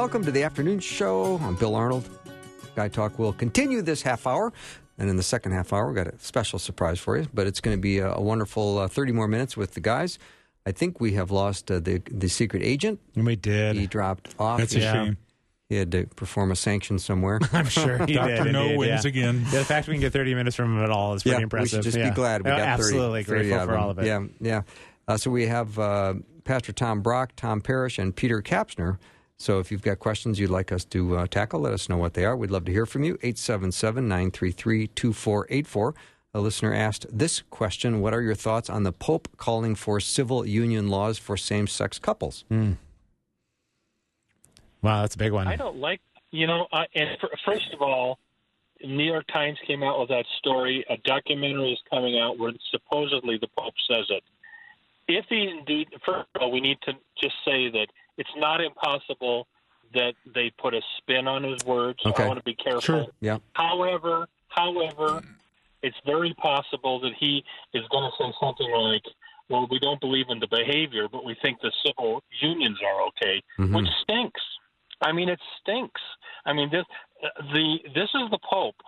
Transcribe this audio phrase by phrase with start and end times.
[0.00, 1.36] Welcome to the afternoon show.
[1.42, 2.08] I'm Bill Arnold.
[2.74, 4.50] Guy Talk will continue this half hour.
[4.96, 7.60] And in the second half hour, we've got a special surprise for you, but it's
[7.60, 10.18] going to be a, a wonderful uh, 30 more minutes with the guys.
[10.64, 12.98] I think we have lost uh, the the secret agent.
[13.14, 13.76] We did.
[13.76, 14.58] He dropped off.
[14.58, 14.92] That's a Yeah.
[14.92, 15.18] shame.
[15.68, 17.38] He had to perform a sanction somewhere.
[17.52, 18.44] I'm sure he Dr.
[18.44, 18.52] did.
[18.54, 19.08] No indeed, wins yeah.
[19.10, 19.44] again.
[19.52, 21.42] Yeah, the fact we can get 30 minutes from him at all is pretty yeah,
[21.42, 21.64] impressive.
[21.64, 22.08] we should just yeah.
[22.08, 23.80] be glad we Oh, got 30, absolutely 30 grateful out for him.
[23.82, 24.06] all of it.
[24.06, 24.62] Yeah, yeah.
[25.06, 26.14] Uh, so we have uh,
[26.44, 28.96] Pastor Tom Brock, Tom Parrish, and Peter Kapsner.
[29.40, 32.12] So if you've got questions you'd like us to uh, tackle, let us know what
[32.12, 32.36] they are.
[32.36, 33.14] We'd love to hear from you.
[33.22, 35.94] 877 933 2484.
[36.34, 40.46] A listener asked this question What are your thoughts on the Pope calling for civil
[40.46, 42.44] union laws for same sex couples?
[44.82, 45.48] Wow, that's a big one.
[45.48, 48.18] I don't like, you know, I, and for, first of all,
[48.84, 50.84] New York Times came out with that story.
[50.90, 54.22] A documentary is coming out where supposedly the Pope says it.
[55.08, 57.86] If he indeed, first of all, we need to just say that
[58.18, 59.46] it's not impossible
[59.94, 61.98] that they put a spin on his words.
[62.06, 62.24] Okay.
[62.24, 62.80] I want to be careful.
[62.80, 63.06] Sure.
[63.20, 63.38] Yeah.
[63.54, 65.22] However, however,
[65.82, 67.42] it's very possible that he
[67.74, 69.02] is going to say something like,
[69.48, 73.42] "Well, we don't believe in the behavior, but we think the civil unions are okay,"
[73.58, 73.74] Mhm.
[73.76, 74.40] which stinks.
[75.02, 76.00] I mean, it stinks.
[76.44, 76.84] I mean, this
[77.52, 78.80] the this is the Pope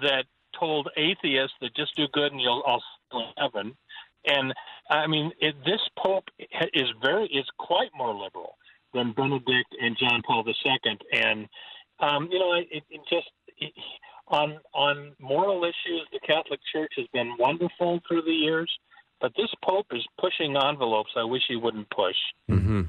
[0.00, 0.24] that
[0.58, 3.76] told atheists that just do good and you'll all go to heaven.
[4.28, 4.54] And
[4.90, 6.24] I mean, it, this Pope
[6.74, 8.56] is very is quite more liberal
[8.94, 10.98] than Benedict and John Paul II.
[11.12, 11.48] And
[12.00, 13.72] um, you know, it, it just it,
[14.28, 18.70] on on moral issues, the Catholic Church has been wonderful through the years.
[19.20, 22.16] But this Pope is pushing envelopes I wish he wouldn't push.
[22.48, 22.82] Mm-hmm.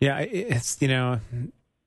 [0.00, 1.20] Yeah, it's you know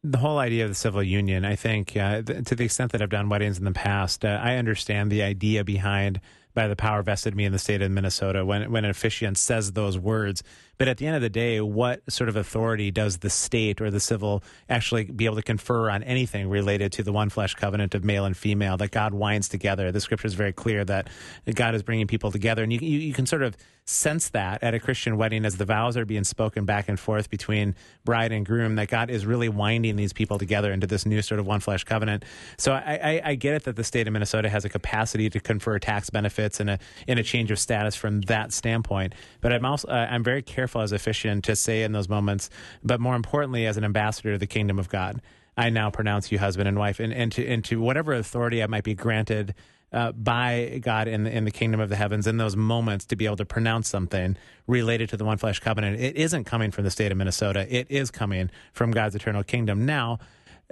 [0.04, 1.46] the whole idea of the civil union.
[1.46, 4.40] I think uh, th- to the extent that I've done weddings in the past, uh,
[4.42, 6.20] I understand the idea behind
[6.54, 9.38] by the power vested in me in the state of Minnesota when when an officiant
[9.38, 10.44] says those words.
[10.82, 13.92] But at the end of the day, what sort of authority does the state or
[13.92, 17.94] the civil actually be able to confer on anything related to the one flesh covenant
[17.94, 19.92] of male and female that God winds together?
[19.92, 21.08] The scripture is very clear that
[21.54, 23.56] God is bringing people together, and you, you, you can sort of
[23.86, 27.30] sense that at a Christian wedding as the vows are being spoken back and forth
[27.30, 27.76] between
[28.06, 31.40] bride and groom, that God is really winding these people together into this new sort
[31.40, 32.24] of one flesh covenant.
[32.58, 35.40] So I, I, I get it that the state of Minnesota has a capacity to
[35.40, 39.14] confer tax benefits and a in a change of status from that standpoint.
[39.42, 41.00] But I'm also uh, I'm very careful as a
[41.42, 42.50] to say in those moments,
[42.84, 45.22] but more importantly as an ambassador to the kingdom of God.
[45.58, 48.68] I now pronounce you husband and wife, and, and to and to whatever authority I
[48.68, 49.54] might be granted
[49.94, 53.16] uh, by God in the, in the kingdom of the heavens in those moments to
[53.16, 54.38] be able to pronounce something
[54.68, 56.00] related to the one flesh covenant.
[56.00, 57.68] It isn't coming from the state of Minnesota.
[57.70, 59.86] It is coming from God's eternal kingdom.
[59.86, 60.20] Now,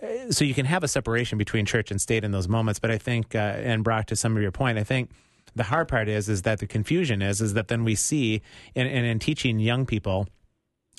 [0.02, 2.80] uh, so you can have a separation between church and state in those moments.
[2.80, 5.12] But I think, uh, and Brock, to some of your point, I think
[5.56, 8.42] the hard part is is that the confusion is is that then we see
[8.76, 10.28] in, in, in teaching young people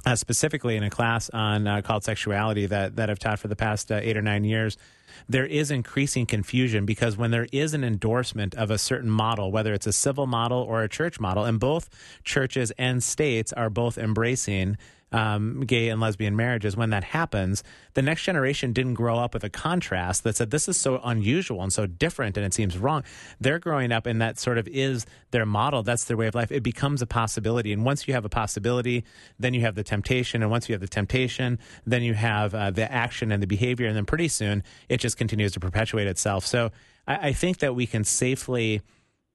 [0.06, 3.56] uh, specifically in a class on uh, called sexuality that that I've taught for the
[3.56, 4.77] past uh, eight or nine years,
[5.28, 9.75] there is increasing confusion because when there is an endorsement of a certain model, whether
[9.75, 11.89] it's a civil model or a church model, and both
[12.25, 14.77] churches and states are both embracing
[15.12, 17.62] um, gay and lesbian marriages, when that happens,
[17.94, 21.62] the next generation didn't grow up with a contrast that said this is so unusual
[21.62, 23.03] and so different and it seems wrong.
[23.41, 25.82] They're growing up and that sort of is their model.
[25.82, 26.53] That's their way of life.
[26.53, 27.72] It becomes a possibility.
[27.72, 29.04] And once you have a possibility,
[29.38, 30.43] then you have the temptation.
[30.43, 33.87] And once you have the temptation, then you have uh, the action and the behavior.
[33.87, 36.47] And then pretty soon it just continues to perpetuate itself.
[36.47, 36.71] So
[37.06, 38.82] I, I think that we can safely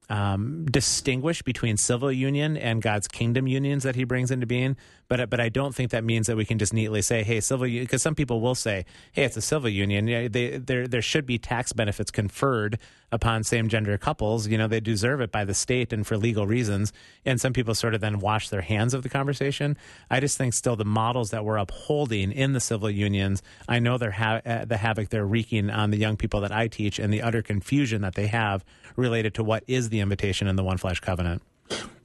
[0.10, 4.78] um, distinguish between civil union and God's kingdom unions that He brings into being.
[5.08, 7.68] But but I don't think that means that we can just neatly say, "Hey, civil,"
[7.68, 10.08] union, because some people will say, "Hey, it's a civil union.
[10.08, 12.80] Yeah, they, there there should be tax benefits conferred
[13.12, 14.48] upon same gender couples.
[14.48, 16.92] You know, they deserve it by the state and for legal reasons."
[17.24, 19.78] And some people sort of then wash their hands of the conversation.
[20.10, 23.98] I just think still the models that we're upholding in the civil unions, I know
[23.98, 27.14] they're ha- uh, the havoc they're wreaking on the young people that I teach and
[27.14, 28.66] the utter confusion that they have
[28.96, 31.42] related to what is the invitation in the one flesh covenant.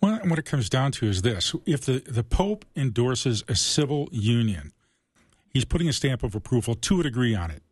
[0.01, 4.09] Well, what it comes down to is this: if the the Pope endorses a civil
[4.13, 4.73] union,
[5.49, 7.63] he's putting a stamp of approval to a degree on it.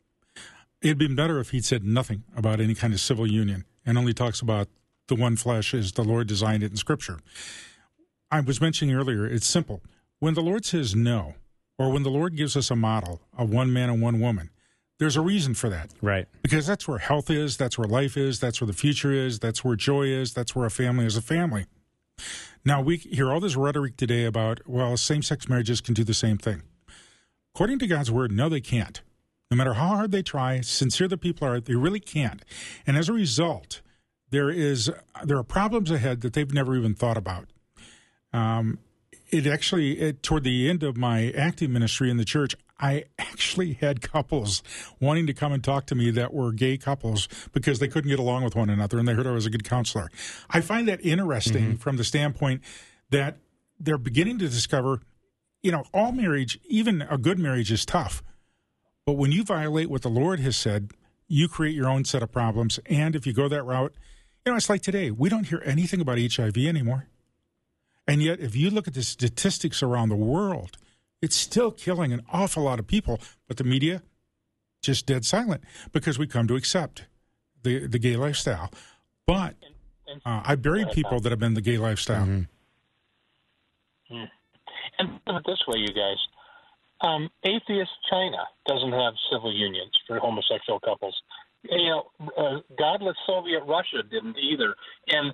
[0.80, 4.14] It'd been better if he'd said nothing about any kind of civil union and only
[4.14, 4.68] talks about
[5.08, 7.18] the one flesh as the Lord designed it in Scripture.
[8.30, 9.82] I was mentioning earlier, it's simple.
[10.20, 11.34] when the Lord says no,
[11.78, 14.50] or when the Lord gives us a model of one man and one woman,
[14.98, 15.90] there's a reason for that.
[16.02, 16.26] Right.
[16.42, 19.64] Because that's where health is, that's where life is, that's where the future is, that's
[19.64, 21.66] where joy is, that's where a family is a family.
[22.64, 26.14] Now, we hear all this rhetoric today about, well, same sex marriages can do the
[26.14, 26.62] same thing.
[27.54, 29.00] According to God's word, no, they can't.
[29.50, 32.44] No matter how hard they try, sincere the people are, they really can't.
[32.86, 33.80] And as a result,
[34.30, 34.90] there is
[35.24, 37.46] there are problems ahead that they've never even thought about.
[38.32, 38.78] Um,
[39.30, 43.74] it actually it, toward the end of my acting ministry in the church i actually
[43.74, 44.62] had couples
[45.00, 48.18] wanting to come and talk to me that were gay couples because they couldn't get
[48.18, 50.08] along with one another and they heard i was a good counselor.
[50.50, 51.76] I find that interesting mm-hmm.
[51.76, 52.62] from the standpoint
[53.10, 53.38] that
[53.78, 55.00] they're beginning to discover
[55.62, 58.22] you know all marriage even a good marriage is tough.
[59.06, 60.92] But when you violate what the lord has said
[61.30, 62.80] you create your own set of problems.
[62.86, 63.94] And if you go that route
[64.44, 67.08] you know it's like today we don't hear anything about hiv anymore.
[68.08, 70.78] And yet, if you look at the statistics around the world,
[71.20, 73.20] it's still killing an awful lot of people.
[73.46, 74.02] But the media
[74.82, 75.62] just dead silent
[75.92, 77.04] because we come to accept
[77.62, 78.70] the the gay lifestyle.
[79.26, 79.56] But
[80.24, 82.26] uh, I buried people that have been the gay lifestyle.
[82.26, 84.16] Mm-hmm.
[84.16, 84.28] Mm.
[84.98, 86.16] And put it this way, you guys.
[87.00, 91.14] Um, atheist China doesn't have civil unions for homosexual couples.
[91.62, 92.06] You know,
[92.36, 94.74] uh, godless Soviet Russia didn't either.
[95.08, 95.32] And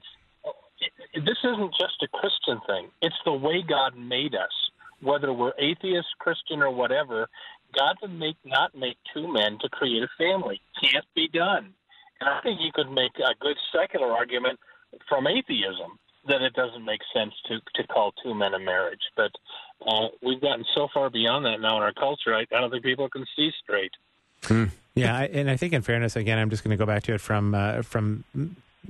[1.15, 2.91] this isn't just a Christian thing.
[3.01, 4.53] It's the way God made us.
[5.01, 7.29] Whether we're atheist, Christian, or whatever,
[7.77, 10.61] God would make not make two men to create a family.
[10.81, 11.75] Can't be done.
[12.21, 14.59] And I think you could make a good secular argument
[15.09, 19.03] from atheism that it doesn't make sense to to call two men a marriage.
[19.17, 19.33] But
[19.87, 22.35] uh, we've gotten so far beyond that now in our culture.
[22.35, 23.93] I, I don't think people can see straight.
[24.45, 24.65] Hmm.
[24.95, 27.15] Yeah, I, and I think in fairness, again, I'm just going to go back to
[27.15, 28.25] it from uh, from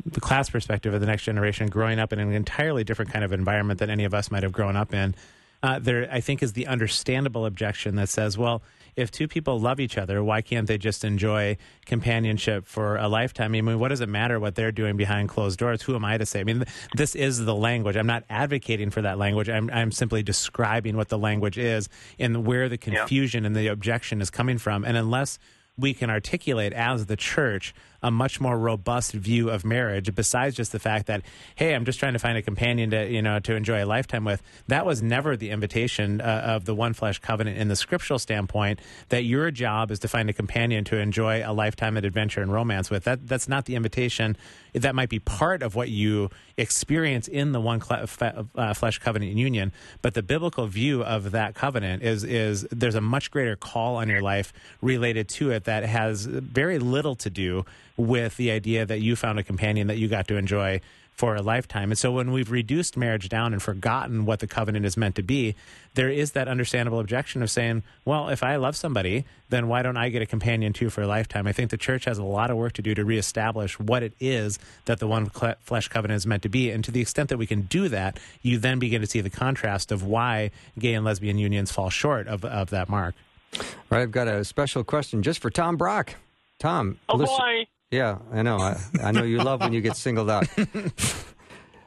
[0.04, 3.32] the class perspective of the next generation growing up in an entirely different kind of
[3.32, 5.14] environment than any of us might have grown up in.
[5.64, 8.62] Uh, there, I think, is the understandable objection that says, well,
[8.96, 11.56] if two people love each other, why can't they just enjoy
[11.86, 13.54] companionship for a lifetime?
[13.54, 15.80] I mean, what does it matter what they're doing behind closed doors?
[15.80, 16.40] Who am I to say?
[16.40, 16.64] I mean,
[16.94, 17.96] this is the language.
[17.96, 19.48] I'm not advocating for that language.
[19.48, 21.88] I'm, I'm simply describing what the language is
[22.18, 23.46] and where the confusion yeah.
[23.46, 24.84] and the objection is coming from.
[24.84, 25.38] And unless
[25.78, 27.74] we can articulate as the church
[28.04, 31.22] a much more robust view of marriage besides just the fact that
[31.56, 34.24] hey i'm just trying to find a companion to you know to enjoy a lifetime
[34.24, 34.42] with.
[34.68, 38.80] That was never the invitation uh, of the one flesh covenant in the scriptural standpoint
[39.08, 42.52] that your job is to find a companion to enjoy a lifetime of adventure and
[42.52, 43.04] romance with.
[43.04, 44.36] That that's not the invitation
[44.74, 49.72] that might be part of what you experience in the one uh, flesh covenant union
[50.02, 54.08] but the biblical view of that covenant is is there's a much greater call on
[54.08, 57.64] your life related to it that has very little to do
[57.96, 60.80] with the idea that you found a companion that you got to enjoy
[61.14, 61.90] for a lifetime.
[61.90, 65.22] And so when we've reduced marriage down and forgotten what the covenant is meant to
[65.22, 65.54] be,
[65.94, 69.96] there is that understandable objection of saying, well, if I love somebody, then why don't
[69.96, 71.46] I get a companion too for a lifetime?
[71.46, 74.12] I think the church has a lot of work to do to reestablish what it
[74.18, 75.30] is that the one
[75.60, 76.70] flesh covenant is meant to be.
[76.70, 79.30] And to the extent that we can do that, you then begin to see the
[79.30, 83.14] contrast of why gay and lesbian unions fall short of, of that mark.
[83.56, 86.16] All right, I've got a special question just for Tom Brock.
[86.58, 86.98] Tom.
[87.08, 87.66] Oh, listen, boy.
[87.94, 88.56] Yeah, I know.
[88.56, 90.46] I, I know you love when you get singled out.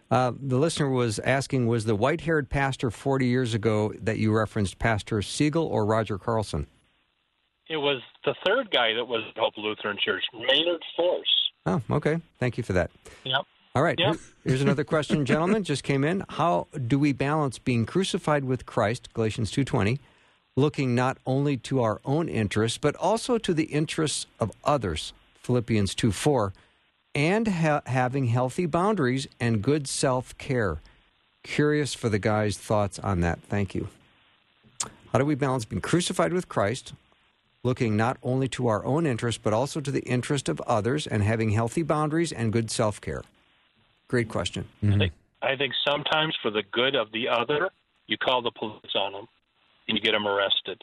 [0.09, 4.31] Uh, the listener was asking Was the white haired pastor 40 years ago that you
[4.31, 6.65] referenced Pastor Siegel or Roger Carlson?
[7.69, 11.51] It was the third guy that was at Hope Lutheran Church, Maynard Force.
[11.65, 12.21] Oh, okay.
[12.39, 12.89] Thank you for that.
[13.25, 13.41] Yep.
[13.75, 13.99] All right.
[13.99, 14.15] Yep.
[14.45, 15.65] Here's another question, gentlemen.
[15.65, 16.23] Just came in.
[16.29, 19.99] How do we balance being crucified with Christ, Galatians 2.20,
[20.55, 25.11] looking not only to our own interests, but also to the interests of others,
[25.47, 26.53] Philippians 2 4,
[27.15, 30.81] and ha- having healthy boundaries and good self care.
[31.41, 33.39] Curious for the guy's thoughts on that.
[33.43, 33.87] Thank you.
[35.13, 36.91] How do we balance being crucified with Christ,
[37.63, 41.23] looking not only to our own interest, but also to the interest of others, and
[41.23, 43.23] having healthy boundaries and good self care?
[44.09, 44.65] Great question.
[44.83, 44.95] Mm-hmm.
[44.95, 47.69] I, think, I think sometimes for the good of the other,
[48.07, 49.27] you call the police on them
[49.87, 50.81] and you get them arrested.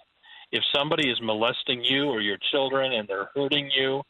[0.52, 4.02] If somebody is molesting you or your children and they're hurting you,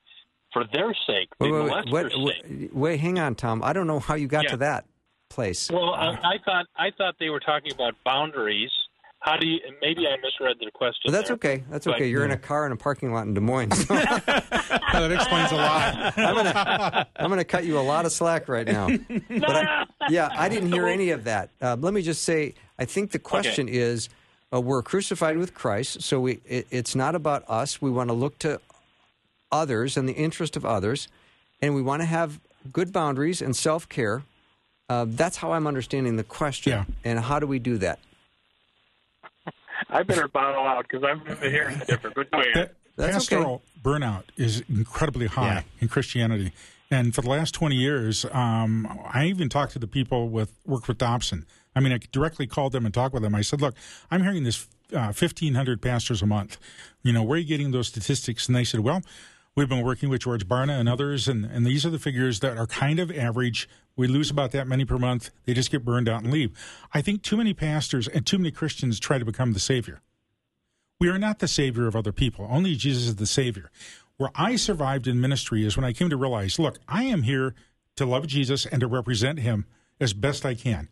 [0.54, 1.28] for their sake.
[1.38, 3.62] Wait, wait, wait, wait, wait, hang on, Tom.
[3.62, 4.50] I don't know how you got yeah.
[4.50, 4.86] to that
[5.28, 5.70] place.
[5.70, 8.70] Well, I, I, thought I thought they were talking about boundaries.
[9.18, 9.58] How do you?
[9.80, 11.00] Maybe I misread their question.
[11.06, 11.34] Well, that's there.
[11.36, 11.64] okay.
[11.70, 12.06] That's okay.
[12.08, 12.26] You're yeah.
[12.26, 13.72] in a car in a parking lot in Des Moines.
[13.72, 13.94] So.
[13.94, 16.18] that explains a lot.
[16.18, 18.88] I'm gonna I'm gonna cut you a lot of slack right now.
[19.28, 21.50] But I, yeah, I didn't hear any of that.
[21.60, 23.76] Uh, let me just say, I think the question okay.
[23.76, 24.08] is.
[24.52, 27.82] Uh, we're crucified with Christ, so we, it, it's not about us.
[27.82, 28.60] We want to look to
[29.54, 31.08] others and the interest of others,
[31.62, 32.40] and we want to have
[32.72, 34.22] good boundaries and self care.
[34.88, 36.72] Uh, that's how I'm understanding the question.
[36.72, 36.84] Yeah.
[37.04, 37.98] And how do we do that?
[39.88, 42.14] I better bottle out because I'm hearing the difference.
[42.16, 42.70] But go ahead.
[42.96, 45.62] That's pastoral burnout is incredibly high Yeah.
[45.80, 46.52] in Christianity.
[46.90, 50.86] And for the last 20 years, um, I even talked to the people with work
[50.86, 51.44] with Dobson.
[51.74, 53.34] I mean, I directly called them and talked with them.
[53.34, 53.74] I said, look,
[54.10, 56.56] I'm hearing this uh, 1,500 pastors a month.
[57.02, 58.46] You know, where are you getting those statistics?
[58.46, 59.02] And they said, well,
[59.56, 62.56] we've been working with George Barna and others, and, and these are the figures that
[62.56, 63.68] are kind of average.
[63.96, 65.30] We lose about that many per month.
[65.44, 66.50] They just get burned out and leave.
[66.92, 70.00] I think too many pastors and too many Christians try to become the savior.
[71.00, 72.48] We are not the savior of other people.
[72.50, 73.70] Only Jesus is the savior.
[74.16, 77.54] Where I survived in ministry is when I came to realize, look, I am here
[77.96, 79.66] to love Jesus and to represent him
[80.00, 80.88] as best I can.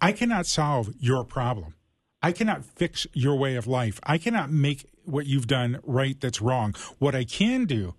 [0.00, 1.74] I cannot solve your problem.
[2.22, 3.98] I cannot fix your way of life.
[4.02, 6.74] I cannot make what you've done right that's wrong.
[6.98, 7.94] What I can do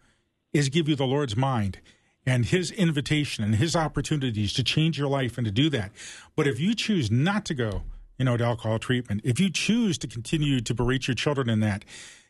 [0.53, 1.79] is give you the Lord's mind
[2.25, 5.91] and his invitation and his opportunities to change your life and to do that.
[6.35, 7.83] But if you choose not to go,
[8.17, 11.59] you know, to alcohol treatment, if you choose to continue to berate your children in
[11.61, 11.83] that,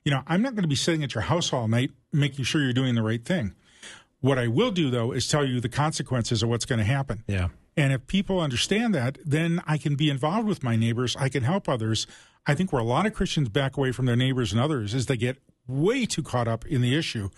[0.06, 2.62] you know, I'm not going to be sitting at your house all night making sure
[2.62, 3.54] you're doing the right thing.
[4.22, 7.24] What I will do, though, is tell you the consequences of what's going to happen.
[7.28, 7.50] Yeah.
[7.75, 11.16] And if people understand that, then I can be involved with my neighbors.
[11.16, 12.06] I can help others.
[12.46, 15.06] I think where a lot of Christians back away from their neighbors and others is
[15.06, 15.38] they get
[15.68, 17.30] way too caught up in the issue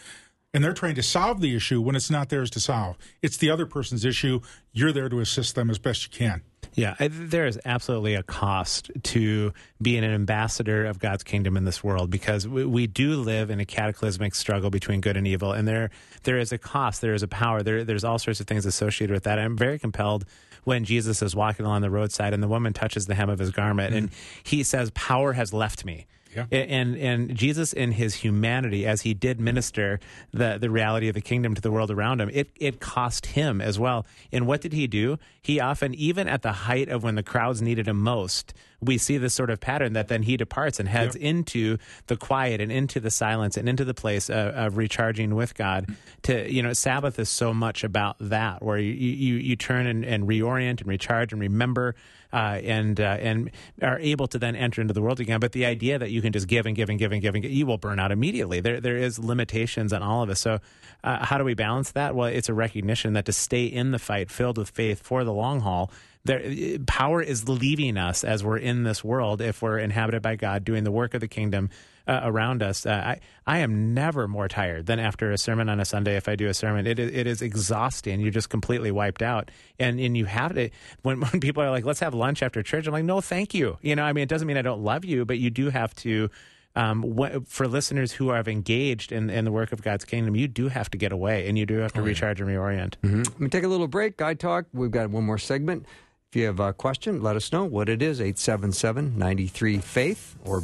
[0.54, 2.98] and they're trying to solve the issue when it's not theirs to solve.
[3.22, 4.42] It's the other person's issue.
[4.72, 6.42] You're there to assist them as best you can.
[6.76, 11.84] Yeah, there is absolutely a cost to being an ambassador of God's kingdom in this
[11.84, 15.68] world because we, we do live in a cataclysmic struggle between good and evil, and
[15.68, 15.92] there
[16.24, 19.14] there is a cost, there is a power, there there's all sorts of things associated
[19.14, 19.38] with that.
[19.38, 20.26] I'm very compelled
[20.64, 23.52] when Jesus is walking along the roadside and the woman touches the hem of his
[23.52, 23.98] garment, mm.
[23.98, 24.10] and
[24.44, 26.46] he says, "Power has left me." Yeah.
[26.52, 30.00] And and Jesus in his humanity, as he did minister
[30.32, 33.62] the, the reality of the kingdom to the world around him, it, it cost him
[33.62, 34.06] as well.
[34.32, 35.18] And what did he do?
[35.42, 39.18] He often, even at the height of when the crowds needed him most, we see
[39.18, 43.00] this sort of pattern that then he departs and heads into the quiet and into
[43.00, 45.96] the silence and into the place of, of recharging with God.
[46.24, 50.06] To you know, Sabbath is so much about that, where you you, you turn and,
[50.06, 51.96] and reorient and recharge and remember
[52.34, 55.40] uh, and uh, and are able to then enter into the world again.
[55.40, 57.44] But the idea that you can just give and give and give and give and
[57.44, 58.60] give, you will burn out immediately.
[58.60, 60.40] There there is limitations on all of us.
[60.40, 60.60] So
[61.04, 62.16] uh, how do we balance that?
[62.16, 65.34] Well, it's a recognition that to stay in the fight, filled with faith for the
[65.34, 65.92] long haul.
[66.26, 66.42] There,
[66.88, 70.86] power is leaving us as we're in this world if we're inhabited by God, doing
[70.86, 71.70] the work of the kingdom
[72.08, 72.86] uh, around us.
[72.86, 76.18] Uh, I I am never more tired than after a sermon on a Sunday.
[76.18, 78.20] If I do a sermon, it is, it is exhausting.
[78.20, 80.70] You're just completely wiped out, and and you have to.
[81.04, 83.78] When when people are like, "Let's have lunch after church," I'm like, "No, thank you."
[83.82, 85.94] You know, I mean, it doesn't mean I don't love you, but you do have
[85.98, 86.30] to.
[86.76, 90.48] Um, wh- for listeners who have engaged in, in the work of God's kingdom, you
[90.48, 92.96] do have to get away, and you do have to recharge and reorient.
[93.04, 94.18] Let me take a little break.
[94.18, 94.66] Guy Talk.
[94.74, 95.86] We've got one more segment.
[96.32, 100.64] If you have a question, let us know what it is 877 93 Faith or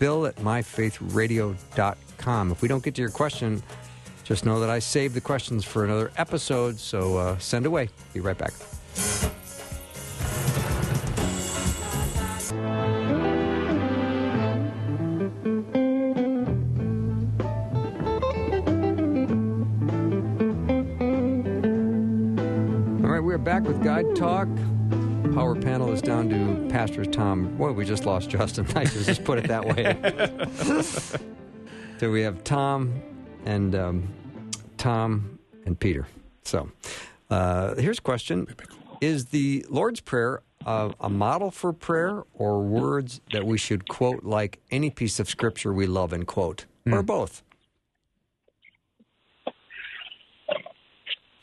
[0.00, 2.50] bill at myfaithradio.com.
[2.50, 3.62] If we don't get to your question,
[4.24, 7.90] just know that I saved the questions for another episode, so uh, send away.
[8.12, 8.52] Be right back.
[23.04, 24.48] All right, we're back with Guy Talk.
[25.34, 27.56] Power panel is down to Pastor Tom.
[27.56, 28.66] Boy, we just lost Justin.
[28.74, 29.96] I should just put it that way.
[31.98, 33.00] so we have Tom
[33.46, 34.08] and um,
[34.76, 36.08] Tom and Peter.
[36.44, 36.70] So
[37.30, 38.48] uh, here's a question:
[39.00, 44.24] Is the Lord's Prayer uh, a model for prayer, or words that we should quote
[44.24, 47.42] like any piece of scripture we love and quote, or both?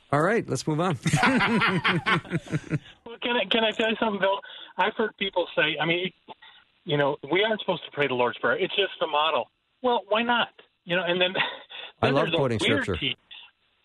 [0.09, 0.97] All right, let's move on.
[3.21, 4.39] Can I can I tell you something, Bill?
[4.77, 6.11] I've heard people say, I mean,
[6.85, 8.57] you know, we aren't supposed to pray the Lord's Prayer.
[8.57, 9.49] It's just a model.
[9.81, 10.49] Well, why not?
[10.85, 11.33] You know, and then,
[12.01, 12.95] I love quoting scripture.
[12.95, 13.15] te-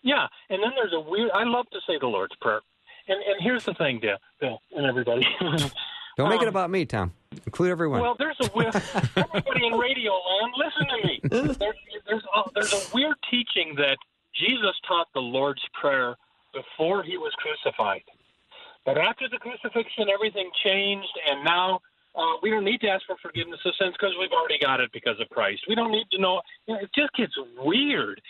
[0.01, 1.31] yeah, and then there's a weird.
[1.33, 2.61] I love to say the Lord's Prayer,
[3.07, 5.25] and and here's the thing, Bill, Bill and everybody.
[6.15, 7.11] Don't make it Um, about me, Tom.
[7.45, 7.99] Include everyone.
[8.01, 8.75] Well, there's a weird.
[8.75, 11.19] everybody in radio land, listen to me.
[11.59, 11.73] There,
[12.07, 13.97] there's a, there's a weird teaching that
[14.35, 16.15] Jesus taught the Lord's Prayer
[16.53, 18.03] before he was crucified,
[18.85, 21.79] but after the crucifixion, everything changed, and now
[22.15, 24.91] uh, we don't need to ask for forgiveness of sins because we've already got it
[24.91, 25.61] because of Christ.
[25.67, 26.41] We don't need to know.
[26.67, 28.21] You know it just gets weird.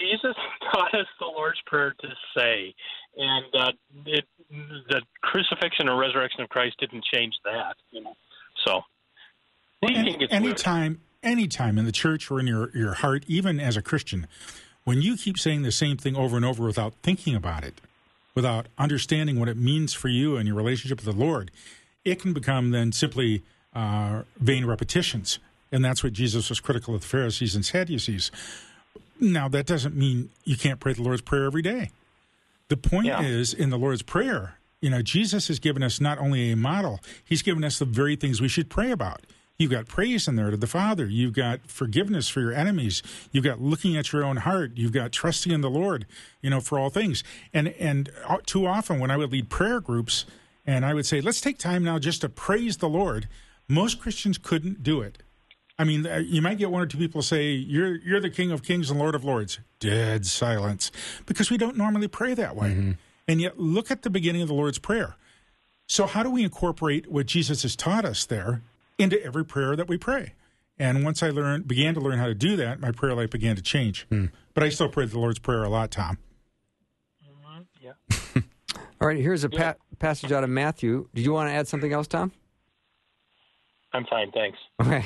[0.00, 0.34] Jesus
[0.72, 2.74] taught us the Lord's Prayer to say,
[3.16, 3.72] and uh,
[4.06, 4.24] it,
[4.88, 7.76] the crucifixion or resurrection of Christ didn't change that.
[7.90, 8.14] You know,
[8.66, 8.82] so
[9.82, 10.32] Any, weird.
[10.32, 14.26] anytime, anytime in the church or in your, your heart, even as a Christian,
[14.84, 17.80] when you keep saying the same thing over and over without thinking about it,
[18.34, 21.50] without understanding what it means for you and your relationship with the Lord,
[22.04, 23.42] it can become then simply
[23.74, 25.38] uh, vain repetitions.
[25.70, 28.30] And that's what Jesus was critical of the Pharisees and Sadducees.
[29.20, 31.90] Now, that doesn't mean you can't pray the Lord's Prayer every day.
[32.68, 33.22] The point Yeah.
[33.22, 37.00] is, in the Lord's Prayer, you know, Jesus has given us not only a model,
[37.24, 39.22] he's given us the very things we should pray about.
[39.58, 41.06] You've got praise in there to the Father.
[41.06, 43.02] You've got forgiveness for your enemies.
[43.30, 44.72] You've got looking at your own heart.
[44.74, 46.06] You've got trusting in the Lord,
[46.40, 47.22] you know, for all things.
[47.52, 50.24] And and uh, too often when I would lead prayer groups
[50.66, 53.28] and I would say, let's take time now just to praise the Lord,
[53.68, 55.18] most Christians couldn't do it.
[55.78, 58.52] I mean, uh, you might get one or two people say, "You're you're the King
[58.52, 60.92] of Kings and Lord of Lords." Dead silence,
[61.26, 62.96] because we don't normally pray that way.
[63.26, 65.16] And yet, look at the beginning of the Lord's Prayer.
[65.86, 68.62] So, how do we incorporate what Jesus has taught us there
[69.02, 70.34] into every prayer that we pray?
[70.78, 73.54] And once I learned, began to learn how to do that, my prayer life began
[73.56, 74.06] to change.
[74.54, 76.18] But I still pray the Lord's Prayer a lot, Tom.
[77.80, 77.92] Yeah.
[79.00, 81.08] All right, here's a pa- passage out of Matthew.
[81.14, 82.32] Did you want to add something else, Tom?
[83.92, 84.58] I'm fine, thanks.
[84.80, 85.02] Okay.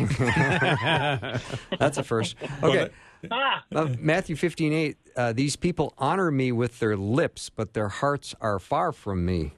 [1.79, 2.37] That's a first.
[2.63, 2.91] Okay.
[3.31, 4.97] Ah, Uh, Matthew 15, 8.
[5.17, 9.43] Uh, These people honor me with their lips, but their hearts are far from me.
[9.45, 9.53] Does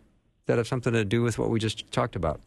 [0.46, 2.40] that have something to do with what we just talked about?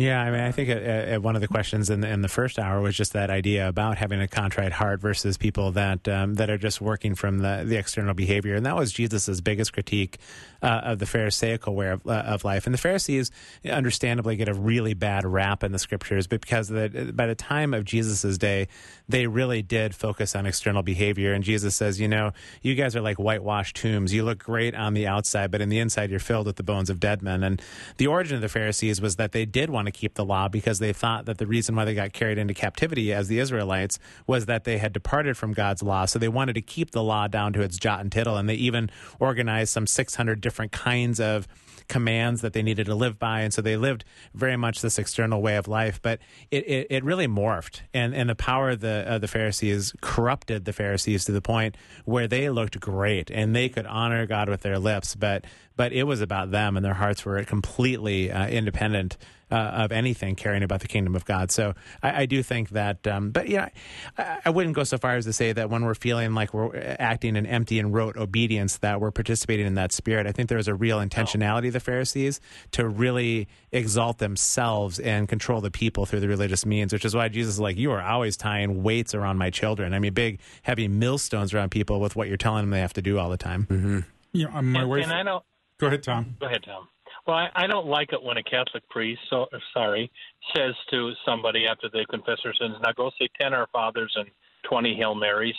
[0.00, 2.28] Yeah, I mean, I think uh, uh, one of the questions in the, in the
[2.28, 6.34] first hour was just that idea about having a contrite heart versus people that um,
[6.36, 10.16] that are just working from the, the external behavior, and that was Jesus's biggest critique
[10.62, 12.66] uh, of the Pharisaical way of, uh, of life.
[12.66, 13.30] And the Pharisees,
[13.70, 17.84] understandably, get a really bad rap in the scriptures, because the, by the time of
[17.84, 18.68] Jesus's day,
[19.06, 21.34] they really did focus on external behavior.
[21.34, 24.14] And Jesus says, you know, you guys are like whitewashed tombs.
[24.14, 26.88] You look great on the outside, but in the inside, you're filled with the bones
[26.88, 27.42] of dead men.
[27.42, 27.60] And
[27.98, 30.78] the origin of the Pharisees was that they did want to keep the law because
[30.78, 34.46] they thought that the reason why they got carried into captivity as the Israelites was
[34.46, 36.04] that they had departed from God's law.
[36.04, 38.36] So they wanted to keep the law down to its jot and tittle.
[38.36, 41.46] And they even organized some 600 different kinds of
[41.90, 45.42] commands that they needed to live by, and so they lived very much this external
[45.42, 46.00] way of life.
[46.00, 46.20] But
[46.50, 50.64] it, it, it really morphed, and, and the power of the of the Pharisees corrupted
[50.64, 54.62] the Pharisees to the point where they looked great and they could honor God with
[54.62, 55.44] their lips, but
[55.76, 59.18] but it was about them, and their hearts were completely uh, independent.
[59.52, 61.50] Uh, of anything caring about the kingdom of God.
[61.50, 63.70] So I, I do think that, um, but yeah,
[64.16, 66.76] I, I wouldn't go so far as to say that when we're feeling like we're
[67.00, 70.28] acting in empty and rote obedience, that we're participating in that spirit.
[70.28, 75.28] I think there was a real intentionality of the Pharisees to really exalt themselves and
[75.28, 78.02] control the people through the religious means, which is why Jesus is like, you are
[78.02, 79.94] always tying weights around my children.
[79.94, 83.02] I mean, big, heavy millstones around people with what you're telling them they have to
[83.02, 84.06] do all the time.
[84.32, 85.02] You know, my and, wife.
[85.02, 85.44] and I don't.
[85.78, 86.36] Go ahead, Tom.
[86.38, 86.86] Go ahead, Tom.
[87.30, 90.10] Well, I, I don't like it when a Catholic priest, so sorry,
[90.56, 94.26] says to somebody after they confess their sins, "Now go say ten Our Fathers and
[94.64, 95.54] twenty Hail Marys."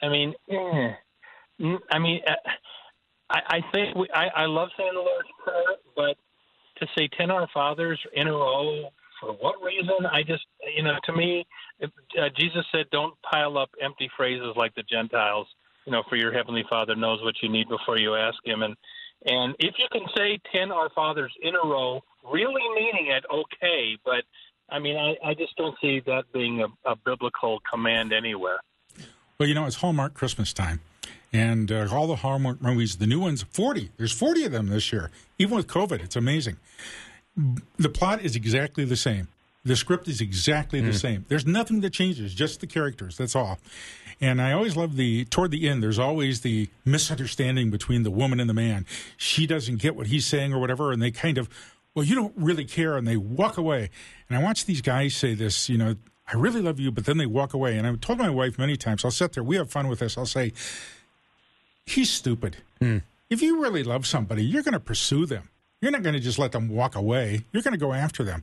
[0.00, 0.92] I mean, eh.
[1.60, 2.50] Mm, I mean, uh,
[3.28, 6.16] I, I think we, I, I love saying the Lord's Prayer, but
[6.78, 10.06] to say ten Our Fathers in a row for what reason?
[10.06, 11.44] I just, you know, to me,
[11.82, 15.48] uh, Jesus said, "Don't pile up empty phrases like the Gentiles."
[15.86, 18.76] You know, for your heavenly Father knows what you need before you ask Him, and
[19.26, 23.98] and if you can say 10 Our Fathers in a row, really meaning it, okay.
[24.04, 24.24] But,
[24.70, 28.58] I mean, I, I just don't see that being a, a biblical command anywhere.
[29.38, 30.80] Well, you know, it's Hallmark Christmas time.
[31.32, 33.90] And uh, all the Hallmark movies, the new ones, 40.
[33.96, 35.10] There's 40 of them this year.
[35.38, 36.56] Even with COVID, it's amazing.
[37.76, 39.28] The plot is exactly the same.
[39.64, 41.26] The script is exactly the same.
[41.28, 43.16] There's nothing that changes, just the characters.
[43.16, 43.58] That's all.
[44.20, 48.40] And I always love the, toward the end, there's always the misunderstanding between the woman
[48.40, 48.86] and the man.
[49.16, 51.50] She doesn't get what he's saying or whatever, and they kind of,
[51.94, 53.90] well, you don't really care, and they walk away.
[54.28, 55.96] And I watch these guys say this, you know,
[56.32, 57.76] I really love you, but then they walk away.
[57.76, 60.16] And I've told my wife many times, I'll sit there, we have fun with this.
[60.18, 60.52] I'll say,
[61.84, 62.56] he's stupid.
[62.80, 62.98] Hmm.
[63.28, 65.50] If you really love somebody, you're going to pursue them.
[65.80, 67.42] You're not going to just let them walk away.
[67.52, 68.42] You're going to go after them.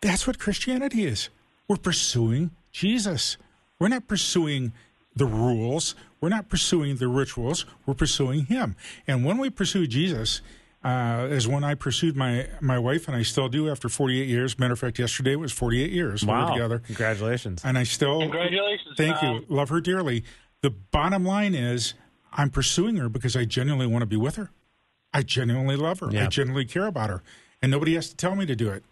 [0.00, 1.28] That's what Christianity is.
[1.68, 3.36] We're pursuing Jesus.
[3.78, 4.72] We're not pursuing
[5.14, 5.94] the rules.
[6.20, 7.64] We're not pursuing the rituals.
[7.86, 8.76] We're pursuing Him.
[9.06, 10.40] And when we pursue Jesus,
[10.82, 14.58] uh, is when I pursued my, my wife, and I still do after 48 years.
[14.58, 16.52] Matter of fact, yesterday was 48 years we were Wow.
[16.54, 16.78] together.
[16.78, 17.62] Congratulations.
[17.64, 19.34] And I still Congratulations, Thank Tom.
[19.36, 19.44] you.
[19.54, 20.24] Love her dearly.
[20.62, 21.92] The bottom line is
[22.32, 24.50] I'm pursuing her because I genuinely want to be with her.
[25.12, 26.06] I genuinely love her.
[26.08, 27.22] I genuinely care about her.
[27.60, 28.82] And nobody has to tell me to do it.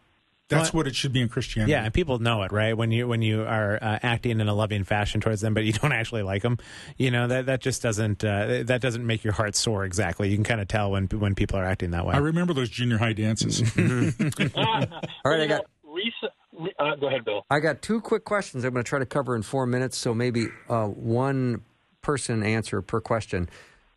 [0.48, 1.72] That's what it should be in Christianity.
[1.72, 2.76] Yeah, and people know it, right?
[2.76, 5.72] When you when you are uh, acting in a loving fashion towards them, but you
[5.82, 6.58] don't actually like them,
[6.96, 10.28] you know that that just doesn't uh, that doesn't make your heart soar exactly.
[10.30, 12.14] You can kind of tell when when people are acting that way.
[12.14, 13.60] I remember those junior high dances.
[14.56, 15.64] All right, I got
[15.98, 16.32] Recent,
[16.78, 17.44] uh, go ahead, Bill.
[17.50, 18.64] I got two quick questions.
[18.64, 21.62] I'm going to try to cover in four minutes, so maybe uh, one
[22.02, 23.48] person answer per question.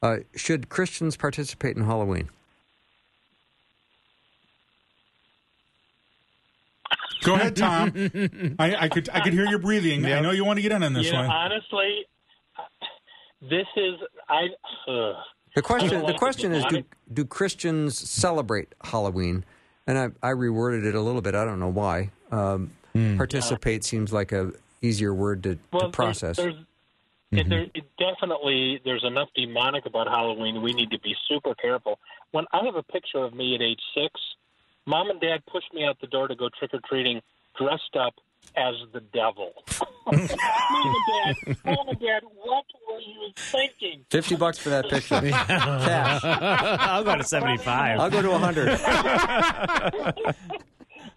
[0.02, 2.30] Uh, should Christians participate in Halloween?
[7.24, 7.92] Go ahead, Tom.
[8.60, 10.06] I, I could I could hear you breathing.
[10.06, 11.30] I know you want to get in on this You know, one.
[11.30, 12.06] honestly,
[13.42, 13.96] this is
[14.30, 14.48] I.
[14.90, 15.14] Uh,
[15.56, 19.44] The question the question is do, do Christians celebrate Halloween?
[19.88, 21.34] And I, I reworded it a little bit.
[21.36, 22.12] I don't know why.
[22.32, 22.72] Um,
[23.18, 24.52] Participate seems like a
[24.82, 26.38] easier word to, well, to there's- process.
[26.38, 26.56] There's,
[27.32, 30.62] it, there, it definitely there's enough demonic about Halloween.
[30.62, 31.98] We need to be super careful.
[32.32, 34.12] When I have a picture of me at age six,
[34.86, 37.22] mom and dad pushed me out the door to go trick or treating,
[37.58, 38.13] dressed up
[38.56, 39.54] as the devil.
[40.06, 44.06] mom and dad, mom and dad, what were you thinking?
[44.10, 45.22] Fifty bucks for that picture.
[45.30, 46.22] Cash.
[46.24, 48.00] I'll go to 75.
[48.00, 48.80] I'll go to a hundred.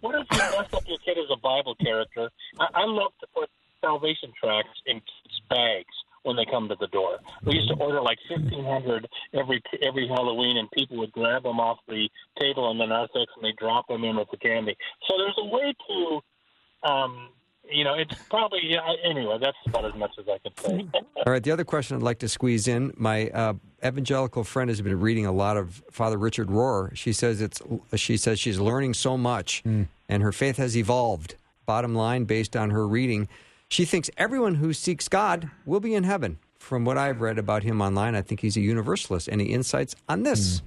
[0.01, 2.29] What if you dress up your kid as a Bible character?
[2.59, 3.49] I, I love to put
[3.81, 5.95] salvation tracts in kids' bags
[6.25, 7.19] when they come to the door.
[7.45, 11.59] We used to order like fifteen hundred every every Halloween, and people would grab them
[11.59, 12.09] off the
[12.39, 14.75] table in the narthex and they drop them in with the candy.
[15.07, 17.29] So there's a way to, um,
[17.69, 19.37] you know, it's probably yeah, anyway.
[19.39, 20.99] That's about as much as I can say.
[21.25, 21.43] All right.
[21.43, 25.25] The other question I'd like to squeeze in: My uh, evangelical friend has been reading
[25.25, 26.95] a lot of Father Richard Rohr.
[26.95, 27.61] She says it's.
[27.95, 31.35] She says she's learning so much, and her faith has evolved.
[31.65, 33.27] Bottom line, based on her reading,
[33.69, 36.37] she thinks everyone who seeks God will be in heaven.
[36.59, 39.29] From what I've read about him online, I think he's a universalist.
[39.31, 40.61] Any insights on this?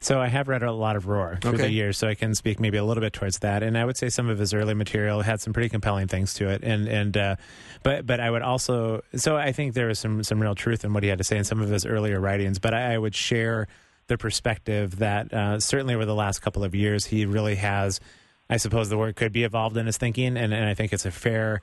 [0.00, 1.62] So I have read a lot of Rohr through Okay.
[1.62, 3.62] the years, so I can speak maybe a little bit towards that.
[3.62, 6.48] And I would say some of his early material had some pretty compelling things to
[6.50, 6.62] it.
[6.62, 7.36] And and uh,
[7.82, 10.92] but but I would also so I think there was some some real truth in
[10.92, 12.58] what he had to say in some of his earlier writings.
[12.58, 13.68] But I, I would share
[14.08, 17.98] the perspective that uh, certainly over the last couple of years he really has.
[18.50, 21.06] I suppose the word could be evolved in his thinking, and, and I think it's
[21.06, 21.60] a fair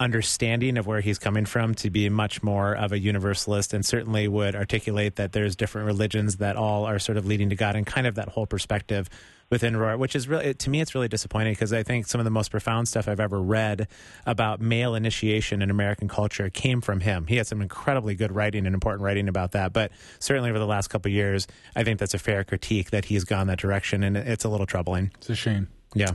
[0.00, 4.28] understanding of where he's coming from to be much more of a universalist and certainly
[4.28, 7.84] would articulate that there's different religions that all are sort of leading to God and
[7.84, 9.08] kind of that whole perspective
[9.50, 12.24] within Rohr, which is really, to me, it's really disappointing because I think some of
[12.24, 13.88] the most profound stuff I've ever read
[14.26, 17.26] about male initiation in American culture came from him.
[17.26, 19.72] He had some incredibly good writing and important writing about that.
[19.72, 23.06] But certainly over the last couple of years, I think that's a fair critique that
[23.06, 25.10] he's gone that direction and it's a little troubling.
[25.16, 25.68] It's a shame.
[25.94, 26.12] Yeah.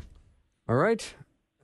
[0.70, 1.14] All right.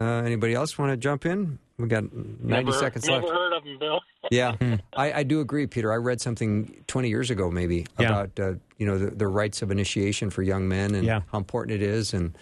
[0.02, 1.60] Uh, anybody else want to jump in?
[1.80, 3.34] We got ninety never, seconds never left.
[3.34, 4.02] heard of him, Bill.
[4.32, 4.56] Yeah,
[4.96, 5.92] I, I do agree, Peter.
[5.92, 8.08] I read something 20 years ago, maybe, Yeah.
[8.10, 11.22] about uh, you know the, the rites of initiation for young men and Yeah.
[11.32, 12.38] how important it is, and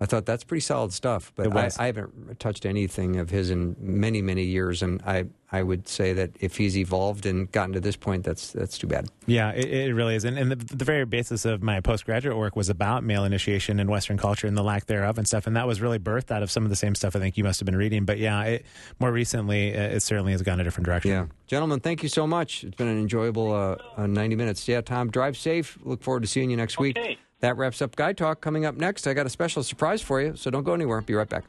[0.00, 1.32] I thought that's pretty solid stuff.
[1.34, 1.70] But I.
[1.78, 6.12] I haven't touched anything of his in many, many years, and I I would say
[6.12, 9.08] that if he's evolved and gotten to this point, that's that's too bad.
[9.26, 10.24] Yeah, it, it really is.
[10.24, 13.88] And, and the, the very basis of my postgraduate work was about male initiation in
[13.88, 15.46] Western culture and the lack thereof and stuff.
[15.46, 17.44] And that was really birthed out of some of the same stuff I think you
[17.44, 18.04] must have been reading.
[18.04, 18.66] But yeah, it,
[19.00, 21.10] more recently, uh, it certainly has gone a different direction.
[21.10, 22.62] Yeah, gentlemen, thank you so much.
[22.64, 24.68] It's been an enjoyable uh, uh, 90 minutes.
[24.68, 25.78] Yeah, Tom, drive safe.
[25.82, 26.98] Look forward to seeing you next week.
[27.40, 28.40] That wraps up Guy Talk.
[28.40, 31.00] Coming up next, I got a special surprise for you, so don't go anywhere.
[31.00, 31.44] Be right back.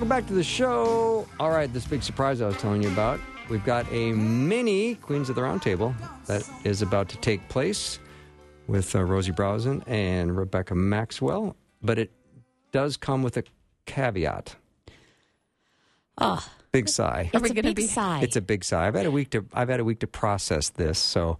[0.00, 1.28] Welcome back to the show.
[1.38, 3.20] All right, this big surprise I was telling you about.
[3.50, 7.98] We've got a mini Queens of the Roundtable that is about to take place
[8.66, 12.10] with uh, Rosie Browson and Rebekah Maxwell, but it
[12.72, 13.44] does come with a
[13.84, 14.56] caveat.
[16.16, 17.30] Oh, Big sigh.
[17.34, 18.20] it's a big be- sigh.
[18.22, 18.86] It's a big sigh.
[18.86, 21.38] I've had a week to I've had a week to process this, so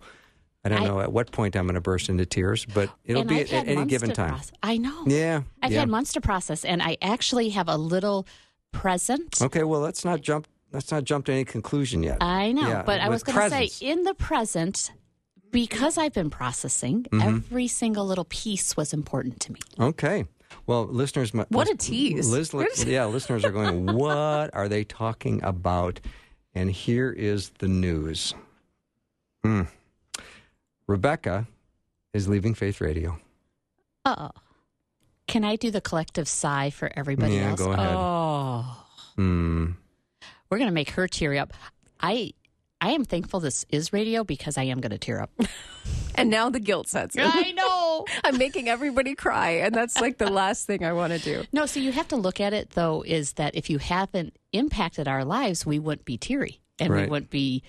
[0.66, 3.25] I don't I- know at what point I'm going to burst into tears, but it'll
[3.25, 4.38] be I've at, at any given time.
[4.62, 5.05] I know.
[5.07, 5.81] Yeah, I've yeah.
[5.81, 8.27] had months to process, and I actually have a little
[8.72, 9.40] present.
[9.42, 10.46] Okay, well let's not jump.
[10.72, 12.18] Let's not jump to any conclusion yet.
[12.20, 14.92] I know, Yeah, but I was going to say in the present,
[15.50, 17.28] because I've been processing, Mm-hmm.
[17.28, 19.61] every single little piece was important to me.
[19.80, 20.26] Okay.
[20.66, 22.28] Well, listeners, What a tease.
[22.30, 23.87] Liz- yeah, listeners are going.
[23.94, 25.98] What are they talking about?
[26.54, 28.35] And here is the news.
[29.44, 29.62] Hmm.
[30.87, 31.46] Rebekah
[32.12, 33.18] is leaving Faith Radio.
[34.04, 34.30] Oh.
[35.31, 37.61] Can I do the collective sigh for everybody Yeah, else?
[37.61, 37.95] go ahead.
[37.97, 38.85] Oh.
[39.16, 39.66] Hmm.
[40.51, 41.53] We're going to make her tear up.
[42.01, 42.33] I
[42.81, 45.31] I am thankful this is radio because I am going to tear up.
[46.16, 47.23] And now the guilt sets in.
[47.25, 48.05] I know.
[48.25, 51.45] I'm making everybody cry, and that's like the last thing I want to do.
[51.53, 55.09] No, so you have to look at it though is that if you haven't impacted
[55.09, 57.05] our lives, we wouldn't be teary and Right.
[57.05, 57.62] we wouldn't be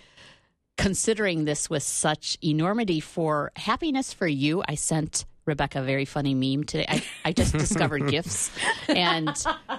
[0.78, 4.63] considering this with such enormity for happiness for you.
[4.67, 6.85] I sent Rebekah a very funny meme today.
[6.87, 8.51] I, I just discovered gifts
[8.87, 9.35] and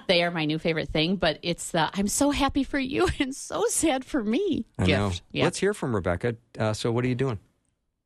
[0.07, 3.35] they are my new favorite thing, but it's the I'm so happy for you and
[3.35, 4.99] so sad for me I gift.
[4.99, 5.13] know.
[5.33, 5.45] Yeah.
[5.45, 6.37] Let's hear from Rebekah.
[6.59, 7.39] Uh, so, what are you doing?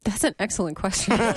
[0.06, 1.18] That's an excellent question.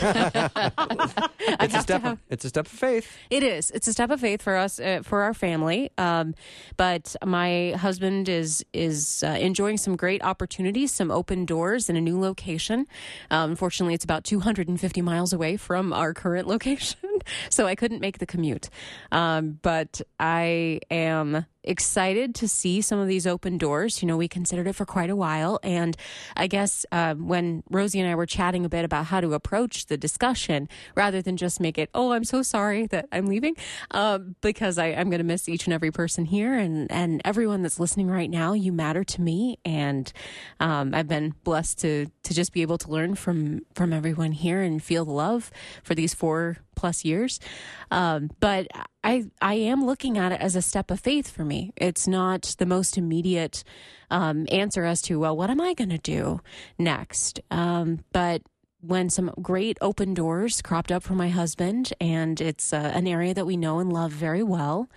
[1.61, 2.05] It's a step.
[2.05, 3.17] of, it's a step of faith.
[3.29, 3.71] It is.
[3.71, 5.91] It's a step of faith for us, uh, for our family.
[5.97, 6.35] Um,
[6.77, 12.01] but my husband is is uh, enjoying some great opportunities, some open doors in a
[12.01, 12.85] new location.
[13.31, 16.99] Um, unfortunately, it's about 250 miles away from our current location,
[17.49, 18.69] so I couldn't make the commute.
[19.11, 24.01] Um, but I am excited to see some of these open doors.
[24.01, 25.59] You know, we considered it for quite a while.
[25.63, 25.95] And
[26.35, 29.87] I guess um, when Rosie and I were chatting a bit about how to approach
[29.87, 33.55] the discussion, rather than just make it, oh, I'm so sorry that I'm leaving,
[33.91, 37.61] um, because I, I'm going to miss each and every person here and, and everyone
[37.61, 39.59] that's listening right now, you matter to me.
[39.65, 40.11] And
[40.59, 44.61] um, I've been blessed to, to just be able to learn from, from everyone here
[44.61, 45.51] and feel the love
[45.83, 47.39] for these four plus years.
[47.91, 48.67] Um, but
[49.03, 51.73] I I am looking at it as a step of faith for me.
[51.75, 53.63] It's not the most immediate
[54.09, 56.39] um, answer as to well, what am I going to do
[56.77, 57.41] next?
[57.51, 58.41] Um, but
[58.81, 63.33] when some great open doors cropped up for my husband, and it's uh, an area
[63.33, 64.89] that we know and love very well.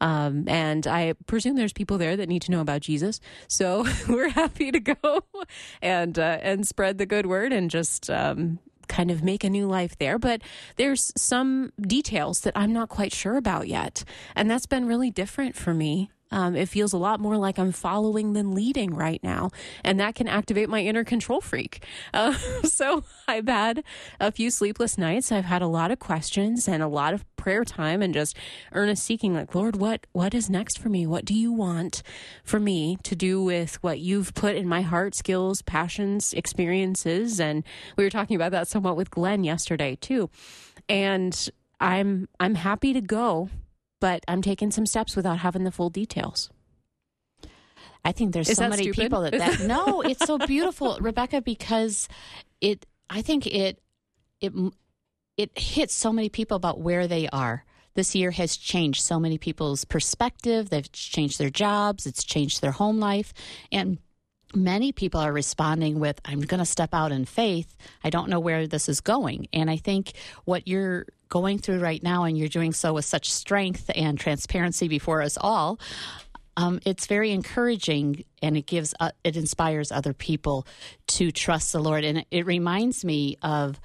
[0.00, 4.30] Um, and I presume there's people there that need to know about Jesus, so we're
[4.30, 5.20] happy to go
[5.82, 9.66] and uh, and spread the good word and just um, kind of make a new
[9.66, 10.18] life there.
[10.18, 10.42] But
[10.76, 14.04] there's some details that I'm not quite sure about yet.
[14.34, 16.10] And that's been really different for me.
[16.30, 19.50] Um, it feels a lot more like I'm following than leading right now.
[19.84, 21.84] And that can activate my inner control freak.
[22.12, 22.32] Uh,
[22.64, 23.82] so I've had
[24.20, 25.32] a few sleepless nights.
[25.32, 28.36] I've had a lot of questions and a lot of prayer time and just
[28.72, 31.06] earnest seeking like, Lord, what, what is next for me?
[31.06, 32.02] What do you want
[32.44, 37.40] for me to do with what you've put in my heart, skills, passions, experiences?
[37.40, 37.64] And
[37.96, 40.28] we were talking about that somewhat with Glenn yesterday too.
[40.88, 41.48] And
[41.80, 43.48] I'm, I'm happy to go
[44.00, 46.50] but I'm taking some steps without having the full details.
[48.04, 49.00] I think there's Is so many stupid?
[49.00, 52.08] people that, that no, it's so beautiful, Rebekah, because
[52.60, 52.86] it.
[53.10, 53.80] I think it
[54.40, 54.52] it
[55.36, 57.64] it hits so many people about where they are.
[57.94, 60.70] This year has changed so many people's perspective.
[60.70, 62.06] They've changed their jobs.
[62.06, 63.34] It's changed their home life,
[63.72, 63.98] and
[64.54, 68.40] many people are responding with i'm going to step out in faith i don't know
[68.40, 70.12] where this is going and i think
[70.46, 74.88] what you're going through right now and you're doing so with such strength and transparency
[74.88, 75.78] before us all
[76.58, 80.66] um, it's very encouraging and it gives uh, it inspires other people
[81.06, 82.02] to trust the lord.
[82.02, 83.80] And it, reminds me of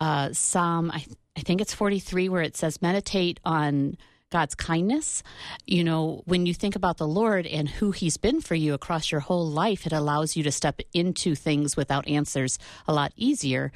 [0.00, 1.04] uh, psalm I,
[1.36, 3.98] I think it's 43 where it says meditate on
[4.36, 5.22] God's kindness.
[5.66, 9.10] You know, when you think about the Lord and who He's been for you across
[9.10, 13.72] your whole life, it allows you to step into things without answers a lot easier.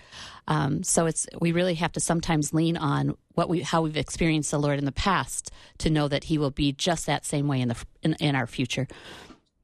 [0.48, 4.50] Um, so it's we really have to sometimes lean on what we how we've experienced
[4.50, 7.62] the Lord in the past to know that He will be just that same way
[7.62, 8.86] in the in, in our future.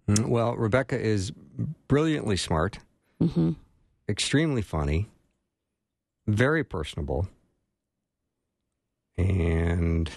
[0.08, 1.30] Mm, Well, Rebekah is
[1.88, 2.78] brilliantly smart,
[3.20, 3.52] hmm
[4.08, 5.10] extremely funny,
[6.26, 7.28] very personable,
[9.18, 10.10] and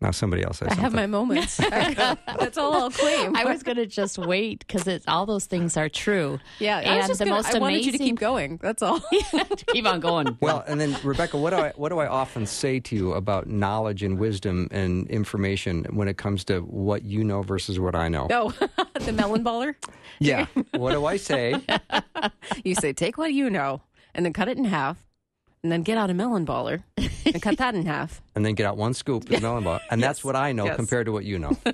[0.00, 0.84] now somebody else has I something.
[0.84, 1.56] have my moments.
[1.58, 3.36] That's all I'll claim.
[3.36, 6.38] I was going to just wait because it's all those things are true.
[6.58, 8.58] yeah, I was and just the gonna, most I wanted you to keep going.
[8.62, 9.00] That's all.
[9.68, 10.20] Keep on going.
[10.40, 13.46] Well, and then Rebekah, what do I what do I often say to you about
[13.46, 18.08] knowledge and wisdom and information when it comes to what you know versus what I
[18.08, 18.26] know?
[18.30, 19.74] No, oh, the melon baller.
[20.18, 20.46] Yeah.
[20.76, 21.60] what do I say?
[22.64, 23.82] You say take what you know
[24.14, 24.98] and then cut it in half,
[25.62, 28.20] and then get out a melon baller and cut that in half.
[28.34, 30.76] And then get out one scoop of melon bar, and that's what I know Yes.
[30.76, 31.56] compared to what you know.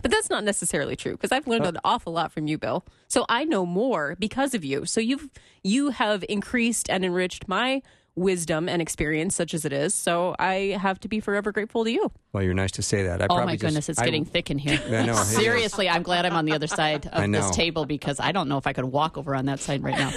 [0.00, 2.84] But that's not necessarily true because I've learned an awful lot from you, Bill.
[3.08, 4.86] So I know more because of you.
[4.86, 5.28] So you've
[5.62, 7.82] you have increased and enriched my
[8.14, 9.94] wisdom and experience, such as it is.
[9.94, 12.10] So I have to be forever grateful to you.
[12.32, 13.20] Well, you're nice to say that.
[13.22, 14.80] I Oh probably my just- goodness, it's I- getting thick in here.
[14.86, 15.14] I know.
[15.22, 18.58] Seriously, I'm glad I'm on the other side of this table because I don't know
[18.58, 20.10] if I could walk over on that side right now.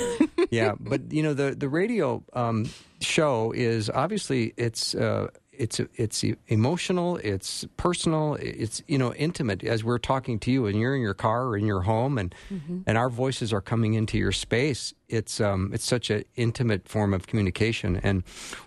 [0.50, 2.70] Yeah, but you know the the radio um,
[3.02, 9.64] show is obviously it's uh, it's it's emotional, it's personal, it's you know intimate.
[9.64, 12.36] As we're talking to you, and you're in your car or in your home, and
[12.86, 14.94] and our voices are coming into your space.
[15.10, 18.24] It's um it's such an intimate form of communication, and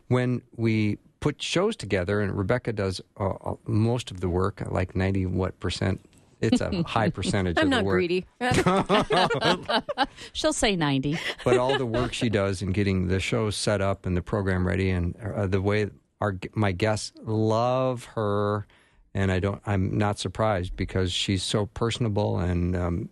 [0.09, 4.95] when we put shows together, and Rebekah does uh, uh, most of the work, like
[4.95, 6.01] ninety what percent.
[6.41, 8.27] It's a high percentage I'm of the not work greedy.
[10.33, 11.19] She'll say 90.
[11.45, 14.67] but all the work she does in getting the show set up and the program
[14.67, 18.67] ready, and uh, the way our my guests love her,
[19.15, 23.09] and I don't, I'm not surprised because she's so personable and um,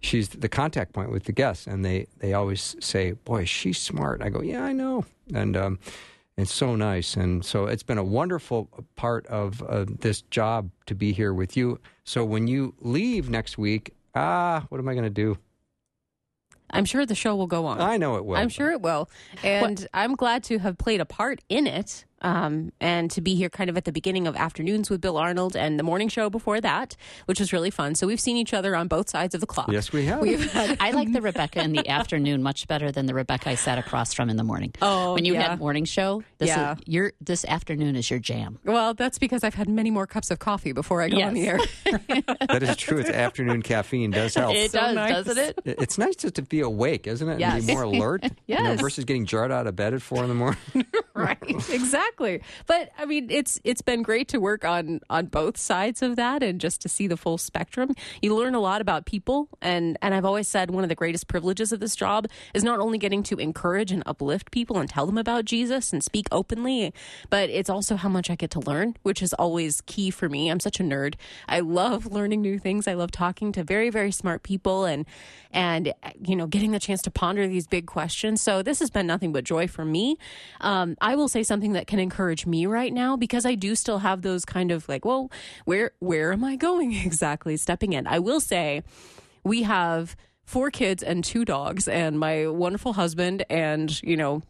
[0.00, 4.22] she's the contact point with the guests, and they they always say, "Boy, she's smart."
[4.22, 5.56] I go, "Yeah, I know," and.
[5.56, 5.78] Um,
[6.38, 10.94] it's so nice, and so it's been a wonderful part of uh, this job to
[10.94, 11.80] be here with you.
[12.04, 15.36] So when you leave next week, ah, what am I going to do?
[16.70, 17.80] I'm sure the show will go on.
[17.80, 18.36] I know it will.
[18.36, 19.10] I'm sure it will.
[19.42, 23.48] And I'm glad to have played a part in it um, and to be here
[23.50, 26.60] kind of at the beginning of afternoons with Bill Arnold and the morning show before
[26.60, 27.94] that, which was really fun.
[27.94, 29.70] So we've seen each other on both sides of the clock.
[29.70, 30.20] Yes, we have.
[30.20, 33.54] We've had, I like the Rebekah in the afternoon much better than the Rebekah I
[33.54, 34.74] sat across from in the morning.
[34.82, 35.50] Oh, when you yeah.
[35.50, 36.72] had morning show, this Yeah.
[36.72, 38.58] is your this afternoon is your jam.
[38.64, 41.46] well, that's because I've had many more cups of coffee before I go on the
[41.48, 41.58] air.
[42.48, 42.98] That is true.
[42.98, 44.54] It's afternoon caffeine does help.
[44.54, 45.12] It So does, nice.
[45.24, 45.58] doesn't it?
[45.64, 47.32] It- it's nice just to be awake, isn't it?
[47.32, 47.66] And Yes.
[47.66, 48.24] be more alert.
[48.46, 48.80] you know, Yes.
[48.80, 50.58] versus getting jarred out of bed at four in the morning.
[51.14, 51.38] right
[52.08, 52.42] exactly.
[52.66, 56.42] But i mean it's it's been great to work on on both sides of that
[56.42, 57.94] and just to see the full spectrum.
[58.22, 61.28] You learn a lot about people and and i've always said one of the greatest
[61.28, 65.06] privileges of this job is not only getting to encourage and uplift people and tell
[65.06, 66.92] them about jesus and speak openly
[67.30, 70.50] but it's also how much i get to learn which is always key for me.
[70.50, 71.14] I'm such a nerd.
[71.48, 72.86] I love learning new things.
[72.86, 75.06] I love talking to very very smart people and
[75.52, 75.92] and
[76.22, 78.40] you know getting the chance to ponder these big questions.
[78.40, 80.16] So this has been nothing but joy for me.
[80.60, 83.98] Um, i will say something that can encourage me right now because i do still
[83.98, 85.30] have those kind of like well
[85.64, 87.56] where where am i going exactly?
[87.56, 88.06] Stepping in.
[88.06, 88.82] I will say
[89.44, 94.42] we have four kids and two dogs and my wonderful husband and you know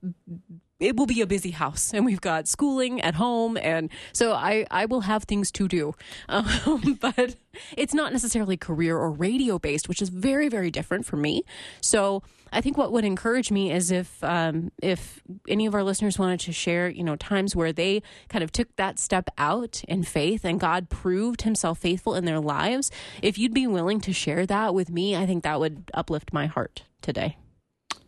[0.80, 4.64] it will be a busy house and we've got schooling at home and so i
[4.70, 5.94] i will have things to do.
[6.28, 7.36] Um, but
[7.76, 11.42] it's not necessarily career or radio based which is very very different for me.
[11.80, 16.18] So i think what would encourage me is if um, if any of our listeners
[16.18, 20.02] wanted to share you know times where they kind of took that step out in
[20.02, 22.90] faith and god proved himself faithful in their lives.
[23.22, 26.46] If you'd be willing to share that with me i think that would uplift my
[26.46, 27.36] heart today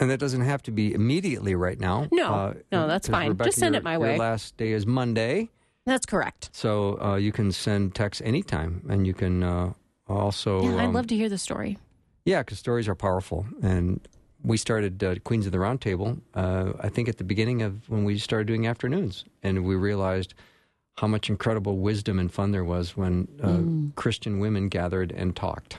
[0.01, 2.09] and that doesn't have to be immediately right now.
[2.11, 2.55] No.
[2.73, 3.29] No, that's fine.
[3.29, 4.11] Rebekah, Just send your- it my way.
[4.11, 5.51] your last day is Monday,
[5.87, 9.73] that's correct so uh, you can send text anytime, and you can uh,
[10.09, 10.63] also.
[10.63, 11.79] yeah i'd um, love to hear the story
[12.25, 13.47] Yeah, because stories are powerful.
[13.63, 14.01] And
[14.43, 17.89] we started uh, Queens of the Round Table, uh, I think at the beginning of
[17.89, 19.25] when we started doing afternoons.
[19.43, 20.35] And we realized
[20.99, 23.95] how much incredible wisdom and fun there was when uh, Mm.
[23.95, 25.79] Christian women gathered and talked.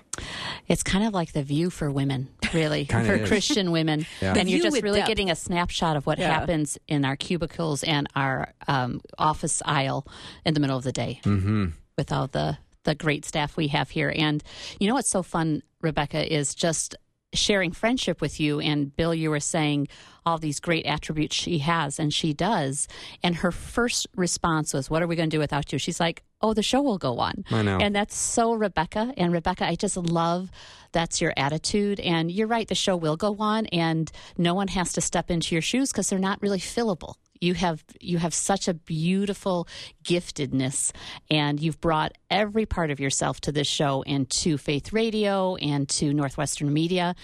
[0.67, 3.28] It's kind of like the view for women, really, for is.
[3.28, 4.06] Christian women.
[4.21, 4.34] Yeah.
[4.36, 5.08] And you're just really depth.
[5.10, 6.32] getting a snapshot of what Yeah.
[6.39, 10.08] happens in our cubicles and our um, office aisle
[10.45, 11.67] in the middle of the day Mm-hmm.
[11.97, 14.12] with all the, the great staff we have here.
[14.15, 14.43] And
[14.80, 16.95] you know what's so fun, Rebekah, is just
[17.34, 18.60] sharing friendship with you.
[18.60, 19.88] And Bill, you were saying
[20.26, 22.88] all these great attributes she has, and she does.
[23.24, 25.80] And her first response was, What are we going to do without you?
[25.80, 27.46] She's like, Oh, the show will go on.
[27.52, 27.78] I know.
[27.78, 29.13] And that's so Rebekah.
[29.17, 30.50] And Rebekah, I just love
[30.91, 32.00] that's your attitude.
[32.00, 35.56] And you're right, the show will go on, and no one has to step into
[35.56, 37.15] your shoes because they're not really fillable.
[37.41, 39.67] You have you have such a beautiful
[40.04, 40.91] giftedness,
[41.32, 45.89] and you've brought every part of yourself to this show and to Faith Radio and
[45.89, 47.15] to Northwestern Media,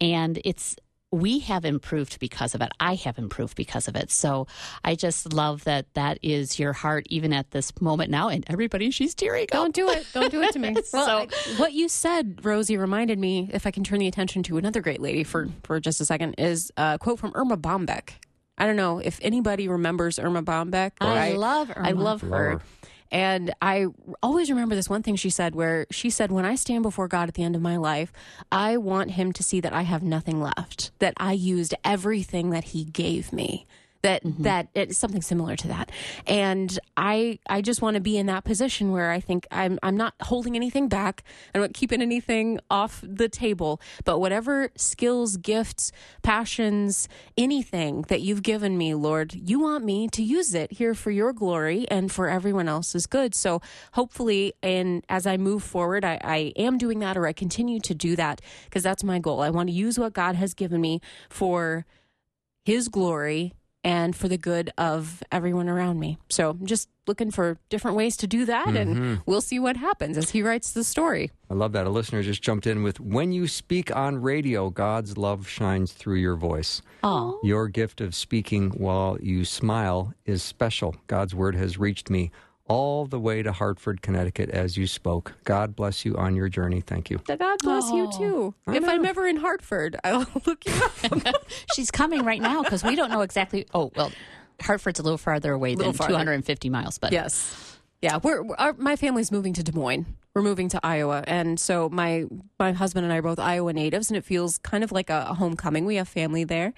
[0.00, 0.76] and it's
[1.12, 2.70] we have improved because of it.
[2.80, 4.10] I have improved because of it.
[4.10, 4.48] So
[4.82, 8.28] I just love that that is your heart, even at this moment now.
[8.28, 9.72] And everybody, she's tearing Don't up.
[9.72, 10.04] do it.
[10.12, 10.74] Don't do it to me.
[10.92, 14.42] well, So- I- what you said, Rosie, reminded me, if I can turn the attention
[14.44, 18.14] to another great lady for, for just a second, is a quote from Erma Bombeck.
[18.58, 20.92] I don't know if anybody remembers Erma Bombeck.
[21.00, 22.02] I love I Erma.
[22.02, 22.28] love her.
[22.28, 22.66] Love her.
[23.12, 23.86] And I
[24.22, 27.28] always remember this one thing she said, where she said, When I stand before God
[27.28, 28.12] at the end of my life,
[28.50, 32.64] I want him to see that I have nothing left, that I used everything that
[32.64, 33.66] he gave me.
[34.02, 34.42] That mm-hmm.
[34.42, 35.90] that it's something similar to that,
[36.26, 39.96] and I I just want to be in that position where I think I'm I'm
[39.96, 41.24] not holding anything back,
[41.54, 45.92] I'm not keeping anything off the table, but whatever skills, gifts,
[46.22, 51.10] passions, anything that you've given me, Lord, you want me to use it here for
[51.10, 53.34] your glory and for everyone else's good.
[53.34, 53.60] So
[53.92, 57.94] hopefully, and as I move forward, I, I am doing that or I continue to
[57.94, 59.40] do that because that's my goal.
[59.40, 61.86] I want to use what God has given me for
[62.64, 63.52] His glory
[63.86, 66.18] and for the good of everyone around me.
[66.28, 69.14] So I'm just looking for different ways to do that, and mm-hmm.
[69.26, 71.30] we'll see what happens as he writes the story.
[71.48, 71.86] I love that.
[71.86, 76.16] A listener just jumped in with When you speak on radio, God's love shines through
[76.16, 76.82] your voice.
[77.04, 80.96] Oh, Your gift of speaking while you smile is special.
[81.06, 82.32] God's word has reached me
[82.68, 85.34] all the way to Hartford, Connecticut as you spoke.
[85.44, 86.80] God bless you on your journey.
[86.80, 87.18] Thank you.
[87.26, 88.18] God bless you Oh.
[88.18, 88.54] too.
[88.66, 91.44] I If I'm ever in Hartford, I'll look you up.
[91.74, 93.66] she's coming right now because we don't know exactly.
[93.72, 94.10] Oh, well,
[94.60, 96.12] Hartford's a little farther away Little than farther.
[96.14, 98.18] 250 miles, but yes, yeah.
[98.22, 100.06] We're, we're- our, my family's moving to Des Moines.
[100.36, 102.26] We're moving to Iowa, and so my
[102.58, 105.28] my husband and I are both Iowa natives, and it feels kind of like a,
[105.30, 105.86] a homecoming.
[105.86, 106.74] We have family there,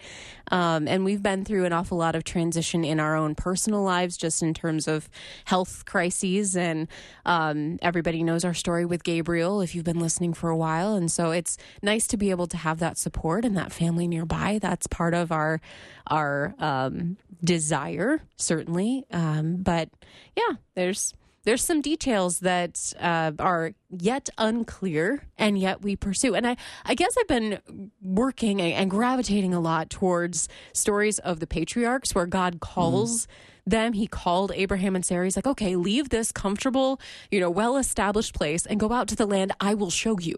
[0.52, 4.16] um, and we've been through an awful lot of transition in our own personal lives,
[4.16, 5.10] just in terms of
[5.44, 6.86] health crises, and
[7.26, 9.60] um, everybody knows our story with Gabriel.
[9.60, 12.56] If you've been listening for a while, and so it's nice to be able to
[12.56, 14.60] have that support and that family nearby.
[14.62, 15.60] That's part of our
[16.06, 19.04] our um, desire, certainly.
[19.10, 19.88] Um, but
[20.36, 21.12] yeah, there's
[21.48, 26.34] there's some details that uh, are yet unclear and yet we pursue.
[26.34, 27.58] And I, I guess i've been
[28.02, 33.26] working and, gravitating a lot towards stories of the patriarchs where god calls
[33.66, 33.94] them.
[33.94, 35.24] He called abraham and sarah.
[35.24, 39.16] He's like okay leave this comfortable you know well established place and go out to
[39.16, 40.36] the land i will show you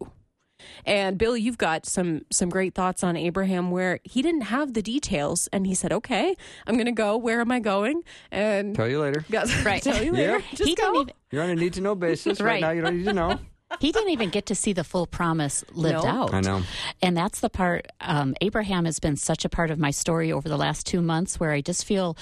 [0.84, 4.82] and Bill, you've got some some great thoughts on Abraham where he didn't have the
[4.82, 6.36] details and he said, "Okay,
[6.66, 7.16] I'm going to go.
[7.16, 9.24] Where am I going?" And Tell you later.
[9.64, 9.82] Right.
[9.82, 10.32] tell you later.
[10.38, 10.42] Yep.
[10.54, 10.82] Just he go.
[10.92, 12.40] didn't even You're on a need to know basis.
[12.40, 12.50] right.
[12.54, 12.60] Right.
[12.60, 13.38] now, you don't need to know.
[13.80, 16.10] he didn't even get to see the full promise lived No.
[16.10, 16.34] out.
[16.34, 16.62] I know.
[17.02, 20.48] And that's the part, um, Abraham has been such a part of my story over
[20.48, 22.16] the last two months where I just feel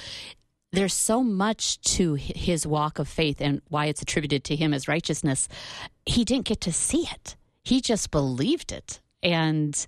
[0.72, 4.86] there's so much to his walk of faith and why it's attributed to him as
[4.86, 5.48] righteousness.
[6.04, 9.00] He didn't get to see it, he just believed it.
[9.22, 9.86] And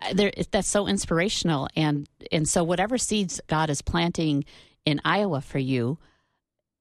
[0.00, 1.68] uh, there, that's so inspirational.
[1.76, 4.44] And, and so, whatever seeds God is planting
[4.84, 5.98] in Iowa for you,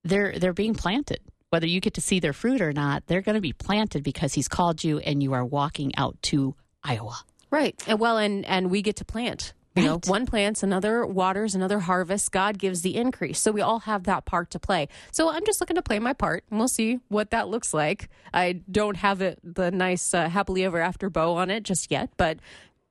[0.04, 1.20] they're, they're being planted.
[1.50, 4.34] Whether you get to see their fruit or not, they're going to be planted because
[4.34, 7.20] He's called you and you are walking out to Iowa.
[7.52, 7.76] Right.
[7.86, 9.54] And well, and and we get to plant.
[9.76, 12.28] You know, one plants, another waters, another harvests.
[12.28, 13.40] God gives the increase.
[13.40, 14.90] So we all have that part to play.
[15.12, 18.10] So I'm just looking to play my part, and we'll see what that looks like.
[18.34, 22.10] I don't have it the nice uh, happily ever after bow on it just yet,
[22.18, 22.40] but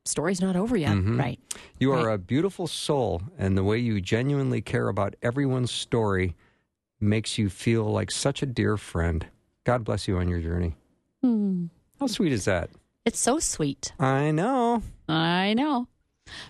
[0.07, 0.95] story's not over yet.
[0.95, 1.39] Right.
[1.79, 6.35] You are a beautiful soul, and the way you genuinely care about everyone's story
[6.99, 9.27] makes you feel like such a dear friend.
[9.65, 10.77] God bless you on your journey.
[11.23, 11.67] Hmm.
[11.99, 12.71] How sweet is that?
[13.05, 13.93] It's so sweet.
[13.99, 14.83] I know.
[15.09, 15.89] I know.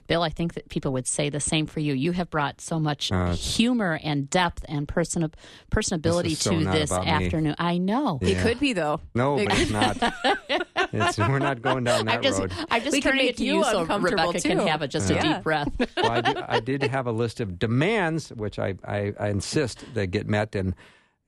[0.06, 1.94] Bill, I think that people would say the same for you.
[1.94, 5.30] You have brought so much Uh, humor and depth and person
[5.70, 7.10] personability This so to this about me.
[7.10, 7.54] afternoon.
[7.58, 8.18] I know.
[8.22, 9.00] It could be though.
[9.14, 9.96] No, but it's not.
[10.92, 12.52] It's, we're not going down that I'm just, road.
[12.68, 14.82] I'm just We can turning make it to you you so uncomfortable, Rebekah can have
[14.82, 15.18] a, just Yeah.
[15.18, 15.68] a deep breath.
[15.96, 19.84] Well, I, do, I did have a list of demands, which I, I, I insist
[19.94, 20.56] that get met.
[20.56, 20.74] And,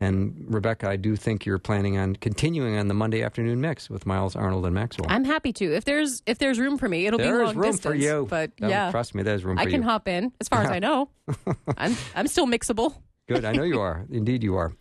[0.01, 4.05] and Rebekah, I do think you're planning on continuing on the Monday afternoon mix with
[4.05, 5.07] Miles Arnold and Maxwell.
[5.09, 5.73] I'm happy to.
[5.75, 7.83] If there's if there's room for me, it'll be There's long room distance.
[7.83, 8.27] for you.
[8.29, 9.89] But No, yeah, trust me, there's room for I can you.
[9.89, 10.33] hop in.
[10.41, 11.09] As far as I know,
[11.79, 12.95] I'm I'm still mixable.
[13.29, 13.45] Good.
[13.45, 14.05] I know you are.
[14.11, 14.73] Indeed, you are.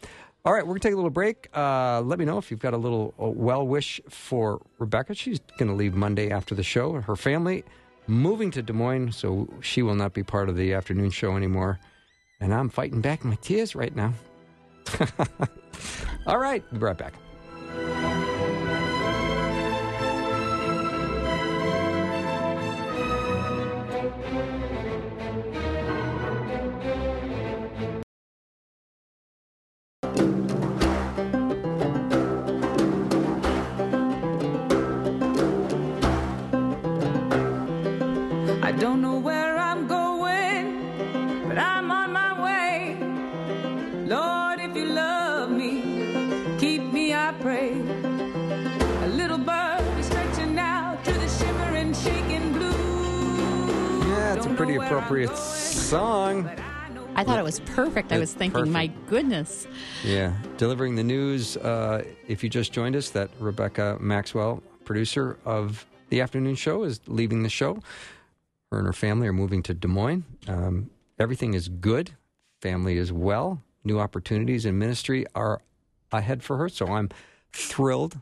[0.43, 1.49] All right, we're going to take a little break.
[1.55, 5.13] Uh, let me know if you've got a little well wish for Rebekah.
[5.13, 6.99] She's going to leave Monday after the show.
[6.99, 7.63] Her family
[8.07, 11.79] moving to Des Moines, so she will not be part of the afternoon show anymore.
[12.39, 14.15] And I'm fighting back my tears right now.
[16.27, 17.13] All right, we'll be right back.
[38.63, 39.40] I don't know where
[54.91, 56.49] appropriate song.
[57.15, 58.11] I thought it was perfect.
[58.11, 59.65] I was thinking, my goodness.
[60.03, 61.55] Yeah, delivering the news.
[61.55, 66.99] Uh, if you just joined us, that Rebekah Maxwell, producer of the afternoon show, is
[67.07, 67.79] leaving the show.
[68.69, 70.25] Her and her family are moving to Des Moines.
[70.49, 72.11] Um, everything is good.
[72.59, 73.61] Family is well.
[73.85, 75.61] New opportunities in ministry are
[76.11, 76.67] ahead for her.
[76.67, 77.07] So I'm
[77.53, 78.19] thrilled,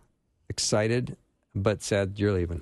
[0.49, 1.17] excited,
[1.55, 2.61] but sad you're leaving.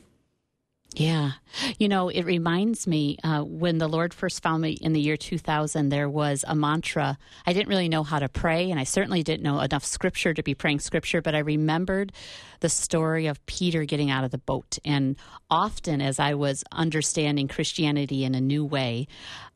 [0.97, 1.33] Yeah.
[1.77, 5.15] You know, it reminds me uh, when the Lord first found me in the year
[5.15, 7.19] 2000, there was a mantra.
[7.45, 10.41] I didn't really know how to pray, and I certainly didn't know enough scripture to
[10.41, 12.13] be praying scripture, but I remembered
[12.61, 14.79] the story of Peter getting out of the boat.
[14.83, 15.17] And
[15.51, 19.07] often, as I was understanding Christianity in a new way,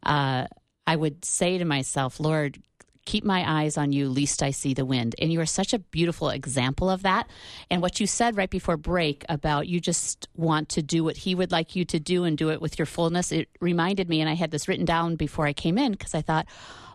[0.03, 0.45] uh,
[0.85, 2.61] I would say to myself, Lord,
[3.05, 5.15] keep my eyes on you, least I see the wind.
[5.19, 7.27] And you are such a beautiful example of that.
[7.69, 11.35] And what you said right before break about you just want to do what he
[11.35, 14.29] would like you to do and do it with your fullness, it reminded me, and
[14.29, 16.45] I had this written down before I came in because I thought,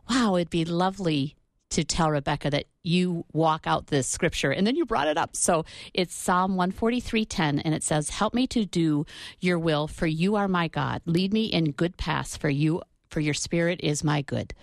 [0.09, 1.36] wow, it'd be lovely
[1.70, 5.34] to tell Rebekah that you walk out this scripture and then you brought it up.
[5.34, 9.04] So it's Psalm 143:10 and it says, "Help me to do
[9.40, 11.02] your will for you are my God.
[11.07, 14.54] Lead me in good paths for you for your spirit is my good."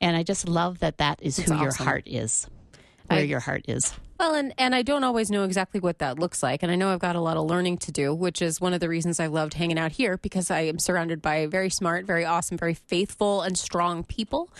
[0.00, 2.46] And I just love that that is who your heart is.
[3.06, 3.94] Where I- your heart is.
[4.20, 6.64] Well, and, and I don't always know exactly what that looks like.
[6.64, 8.80] And I know I've got a lot of learning to do, which is one of
[8.80, 12.24] the reasons I loved hanging out here because I am surrounded by very smart, very
[12.24, 14.50] awesome, very faithful, and strong people.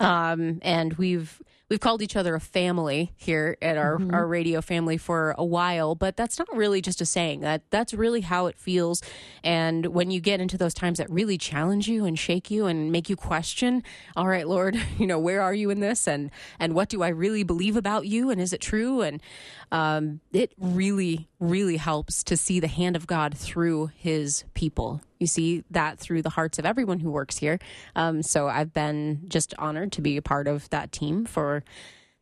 [0.00, 1.42] Um, and we've
[1.72, 5.94] we've called each other a family here at our, our radio family for a while,
[5.94, 7.40] but that's not really just a saying.
[7.40, 9.00] That that's really how it feels.
[9.42, 12.92] And when you get into those times that really challenge you and shake you and
[12.92, 13.82] make you question,
[14.14, 16.06] all right, Lord, you know, where are you in this?
[16.06, 18.28] And and what do I really believe about you?
[18.28, 19.00] And is it true?
[19.00, 19.22] And
[19.70, 25.00] um, it really, really helps to see the hand of God through his people.
[25.18, 27.58] You see that through the hearts of everyone who works here.
[27.96, 31.64] Um, so I've been just honored to be a part of that team for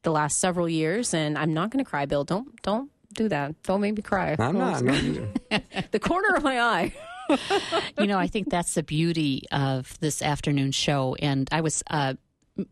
[0.03, 1.13] the last several years.
[1.13, 2.25] And I'm not going to cry, Bill.
[2.25, 3.63] Don't, don't do that.
[3.63, 4.37] Don't make me cry.
[4.39, 4.83] I'm not.
[4.83, 5.29] No, you-
[5.91, 6.95] the corner of my eye.
[7.99, 11.15] you know, I think that's the beauty of this afternoon show.
[11.21, 12.15] And I was uh,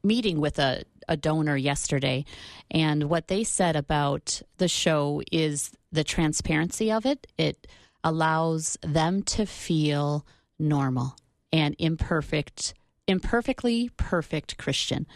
[0.03, 2.25] meeting with a, a donor yesterday,
[2.71, 7.27] and what they said about the show is the transparency of it.
[7.37, 7.67] It
[8.05, 10.27] allows them to feel
[10.59, 11.17] normal
[11.53, 12.75] and imperfect.
[13.07, 15.07] Imperfectly perfect Christian.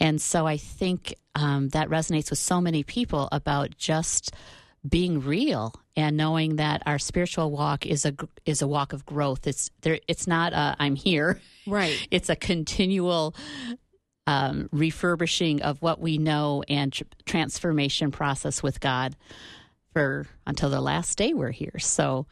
[0.00, 4.32] And so I think um, that resonates with so many people about just
[4.88, 8.14] being real and knowing that our spiritual walk is a
[8.46, 9.46] is a walk of growth.
[9.46, 10.00] It's there.
[10.08, 11.40] It's not i I'm here.
[11.66, 11.96] Right.
[12.10, 13.34] It's a continual
[14.26, 19.16] um, refurbishing of what we know and tr- transformation process with God
[19.92, 21.78] for until the last day we're here.
[21.78, 22.26] So,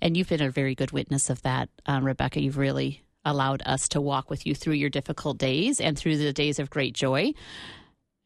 [0.00, 2.40] and you've been a very good witness of that, um, Rebekah.
[2.40, 6.32] You've really allowed us to walk with you through your difficult days and through the
[6.32, 7.32] days of great joy.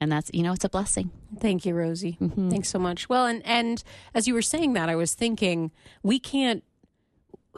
[0.00, 1.10] And that's you know it's a blessing.
[1.40, 2.18] Thank you, Rosie.
[2.50, 3.08] Thanks so much.
[3.08, 3.82] Well, and and
[4.14, 5.70] as you were saying that, I was thinking
[6.02, 6.62] we can't.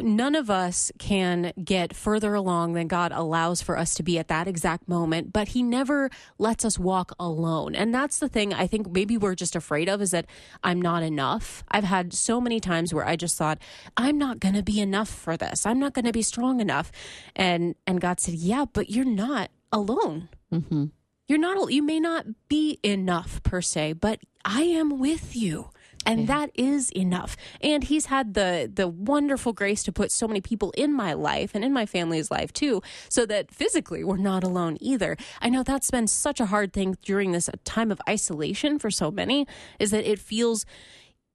[0.01, 4.29] None of us can get further along than God allows for us to be at
[4.29, 7.75] that exact moment, but He never lets us walk alone.
[7.75, 10.27] And that's the thing I think maybe we're just afraid of is that
[10.63, 11.65] I'm not enough.
[11.71, 13.59] I've had so many times where I just thought,
[13.97, 15.67] I'm not going to be enough for this.
[15.67, 16.91] I'm not going to be strong enough.
[17.37, 20.87] And and God said, Yeah, but you're not alone mm-hmm.
[21.27, 25.71] you're not you may not be enough per se but i am with you
[26.07, 30.41] and that is enough and he's had the the wonderful grace to put so many
[30.41, 34.43] people in my life and in my family's life too so that physically we're not
[34.43, 38.79] alone either i know that's been such a hard thing during this time of isolation
[38.79, 39.47] for so many
[39.79, 40.65] is that it feels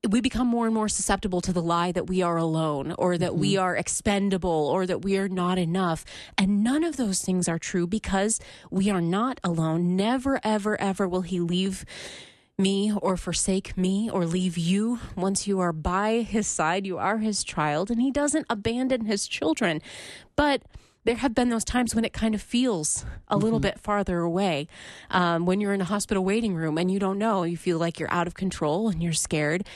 [0.09, 3.35] we become more and more susceptible to the lie that we are alone or that
[3.35, 3.63] we mm-hmm.
[3.63, 6.03] are expendable or that we are not enough.
[6.37, 8.39] And none of those things are true because
[8.69, 9.95] we are not alone.
[9.95, 11.85] Never, ever, ever will He leave
[12.57, 14.99] me or forsake me or leave you.
[15.15, 19.27] Once you are by His side, you are His child, and He doesn't abandon His
[19.27, 19.81] children.
[20.35, 20.61] But
[21.03, 24.67] there have been those times when it kind of feels a little bit farther away.
[25.09, 27.99] Um, when you're in a hospital waiting room and you don't know, you feel like
[27.99, 29.67] you're out of control and you're scared.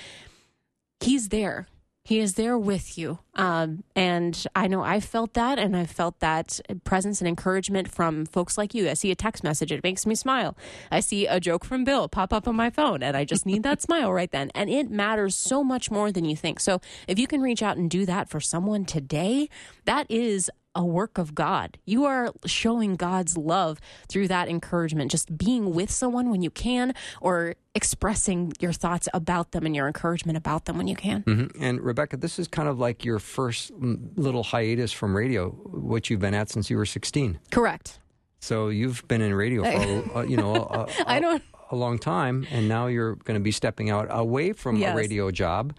[1.02, 1.68] He's there.
[2.08, 3.20] He is there with you.
[3.36, 8.26] Um, and I know I felt that, and I felt that presence and encouragement from
[8.26, 8.90] folks like you.
[8.90, 10.56] I see a text message, it makes me smile.
[10.90, 13.64] I see a joke from Bill pop up on my phone, and I just need
[13.64, 14.52] that smile right then.
[14.56, 16.62] And it matters so much more than you think.
[16.62, 16.80] So
[17.10, 19.50] if you can reach out and do that for someone today,
[19.84, 21.78] that is a work of God.
[21.86, 26.94] You are showing God's love through that encouragement, just being with someone when you can,
[27.20, 31.24] or expressing your thoughts about them and your encouragement about them when you can.
[31.24, 31.52] Mhm.
[31.60, 33.72] And Rebekah, this is kind of like your first
[34.16, 35.50] little hiatus from radio,
[35.94, 37.40] which you've been at since you were 16.
[37.52, 38.00] Correct.
[38.40, 41.98] So you've been in radio for, uh, you know, a, a, I don't- a long
[42.00, 44.94] time, and now you're going to be stepping out away from Yes.
[44.94, 45.74] a radio job,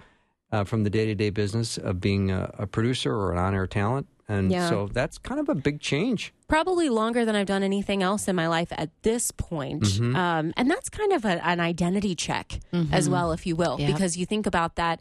[0.53, 4.51] uh, from the day-to-day business of being a, a producer or an on-air talent, and
[4.51, 4.69] Yeah.
[4.69, 6.33] so that's kind of a big change.
[6.49, 10.01] Probably longer than I've done anything else in my life at this point.
[10.01, 12.61] Um, and that's kind of a, an identity check
[12.93, 13.87] as well, if you will, Yeah.
[13.93, 15.01] because you think about that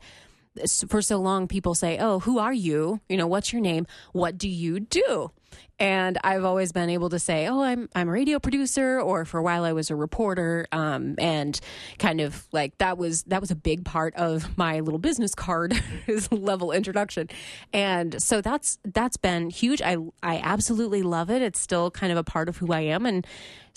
[0.88, 3.00] for so long, people say, "Oh, who are you?
[3.10, 3.86] You know, what's your name?
[4.12, 5.32] What do you do?"
[5.80, 9.38] And I've always been able to say, "Oh, I'm I'm a radio producer," or for
[9.38, 11.60] a while I was a reporter, um, and
[12.00, 15.80] kind of like that was that was a big part of my little business card
[16.32, 17.30] level introduction,
[17.74, 19.82] and so that's that's been huge.
[19.84, 21.44] I I absolutely love it.
[21.44, 23.26] It's still kind of a part of who I am, and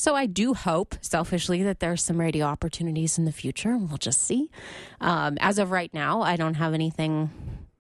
[0.01, 3.77] so I do hope selfishly that there's some radio opportunities in the future.
[3.77, 4.51] We'll just see.
[5.03, 7.29] Um, as of right now, I don't have anything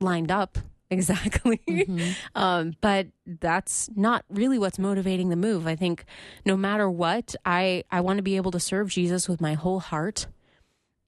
[0.01, 0.59] lined up
[0.91, 1.88] exactly.
[2.34, 5.66] um, but that's not really what's motivating the move.
[5.66, 6.05] I think
[6.45, 9.80] no matter what, I, I want to be able to serve Jesus with my whole
[9.80, 10.26] heart.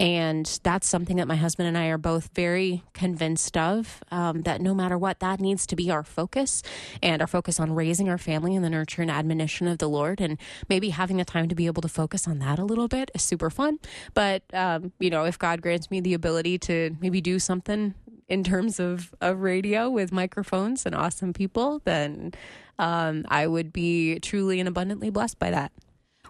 [0.00, 4.60] And that's something that my husband and I are both very convinced of um, that
[4.60, 6.62] no matter what, that needs to be our focus
[7.00, 10.20] and our focus on raising our family in the nurture and admonition of the Lord.
[10.20, 13.12] And maybe having the time to be able to focus on that a little bit
[13.14, 13.78] is super fun.
[14.12, 17.94] But, um, you know, if God grants me the ability to maybe do something
[18.32, 22.32] in terms of, of radio with microphones and awesome people, then
[22.78, 25.70] um, I would be truly and abundantly blessed by that.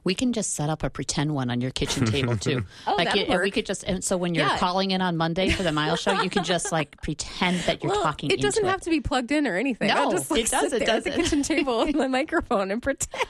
[0.05, 2.65] We can just set up a pretend one on your kitchen table too.
[2.87, 4.59] Oh, like you- we could just and so when you're Yeah.
[4.59, 7.93] calling in on Monday for the Mile Show, you can just like pretend that you're
[7.93, 8.31] Well, talking.
[8.31, 9.89] It doesn't have to be plugged in or anything.
[9.89, 12.71] No, I'll just like it does, sit it at the kitchen table with my microphone
[12.71, 13.23] and pretend.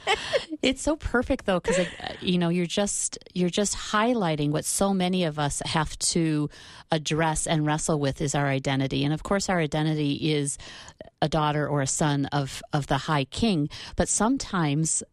[0.61, 1.85] It's so perfect though because uh,
[2.21, 6.49] you know you're just you're just highlighting what so many of us have to
[6.91, 10.57] address and wrestle with is our identity, and of course our identity is
[11.21, 13.69] a daughter or a son of of the High King.
[13.95, 15.03] But sometimes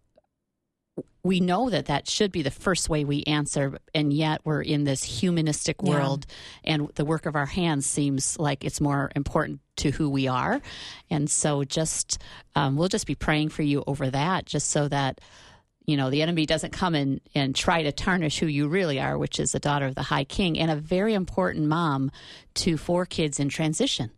[1.22, 4.84] we know that that should be the first way we answer, and yet we're in
[4.84, 5.90] this humanistic Yeah.
[5.90, 6.26] world,
[6.64, 10.60] and the work of our hands seems like it's more important to who we are,
[11.10, 12.18] and so just
[12.54, 15.20] um, we'll just be praying for you over that, just so that
[15.86, 19.18] you know the enemy doesn't come in and try to tarnish who you really are,
[19.18, 22.10] which is a daughter of the High King and a very important mom
[22.54, 24.10] to four kids in transition.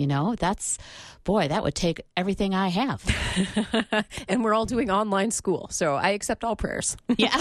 [0.00, 0.78] You know, that's
[1.24, 4.06] boy, that would take everything I have.
[4.28, 6.96] and we're all doing online school, so I accept all prayers.
[7.18, 7.38] Yeah.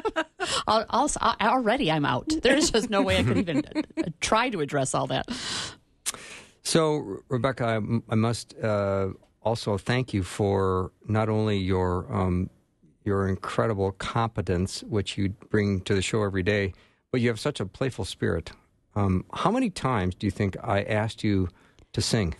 [0.66, 1.08] I'll, I'll,
[1.40, 2.28] already I'm out.
[2.42, 5.26] There's just no way I could even uh, try to address all that.
[6.64, 9.10] So, Re- Rebekah, I must uh,
[9.42, 12.50] also thank you for not only your um,
[13.04, 16.72] your incredible competence, which you bring to the show every day,
[17.12, 18.50] but you have such a playful spirit.
[18.96, 21.48] Um, how many times do you think I asked you
[21.92, 22.34] to sing?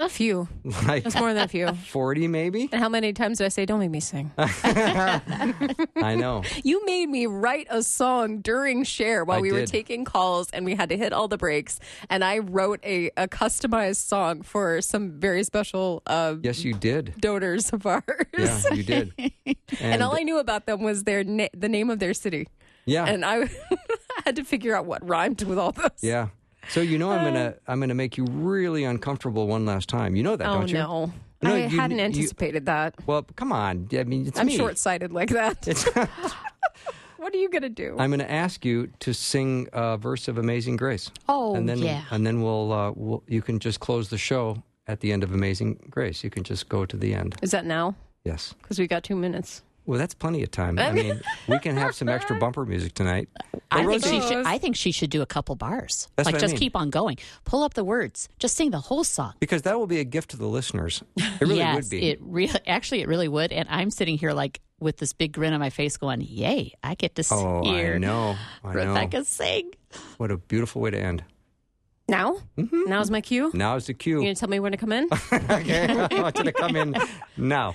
[0.00, 0.48] A few.
[0.86, 1.68] Like That's more than a few.
[1.90, 2.70] forty, maybe?
[2.72, 4.30] And how many times did I say, "Don't make me sing"?
[4.38, 6.42] I know.
[6.64, 10.64] You made me write a song during share while I we were taking calls, and
[10.64, 11.80] we had to hit all the breaks.
[12.08, 17.14] And I wrote a, a customized song for some very special uh, Yes, you did.
[17.20, 18.04] donors of ours.
[18.38, 19.12] Yeah, you did.
[19.44, 22.48] And, And all I knew about them was their na- the name of their city,
[22.86, 23.50] yeah, and I
[24.24, 25.90] had to figure out what rhymed with all those.
[26.00, 26.28] yeah.
[26.70, 30.14] So you know I'm gonna I'm gonna make you really uncomfortable one last time.
[30.16, 30.74] You know that, Oh don't you?
[30.74, 31.12] no,
[31.42, 32.94] No, I you- hadn't you- anticipated that.
[33.06, 33.88] Well, come on.
[33.92, 34.56] I mean, it's I'm me.
[34.56, 35.66] short sighted like that.
[35.68, 35.84] It's,
[37.16, 37.96] what are you gonna do?
[37.98, 41.10] I'm going to ask you to sing a verse of Amazing Grace.
[41.28, 42.04] Oh, and then, yeah.
[42.10, 45.32] And then we'll, uh, we'll you can just close the show at the end of
[45.32, 46.24] Amazing Grace.
[46.24, 47.36] You can just go to the end.
[47.42, 47.94] Is that now?
[48.24, 48.54] Yes.
[48.62, 49.62] Because we got two minutes.
[49.86, 50.78] Well, that's plenty of time.
[50.78, 53.28] I mean, we can have some extra bumper music tonight.
[53.70, 56.08] I think, she should, I think she should do a couple bars.
[56.16, 56.60] That's like what I just mean.
[56.60, 57.18] keep on going.
[57.44, 58.28] Pull up the words.
[58.38, 59.34] Just sing the whole song.
[59.40, 61.02] because that will be a gift to the listeners.
[61.16, 62.10] It really yes, would be.
[62.10, 63.52] it really actually it really would.
[63.52, 66.74] And I'm sitting here like with this big grin on my face, going, "Yay!
[66.82, 68.36] I get to oh, hear I know.
[68.64, 69.22] I Rebekah know.
[69.22, 69.72] sing."
[70.18, 71.24] What a beautiful way to end.
[72.08, 72.38] Now?
[72.58, 72.88] Mm-hmm.
[72.88, 73.50] Now's my cue.
[73.54, 74.14] Now is the cue.
[74.14, 74.26] You cue.
[74.26, 75.08] gonna tell me when to come in?
[75.32, 75.86] okay.
[76.10, 76.96] I want you to come in
[77.36, 77.74] now.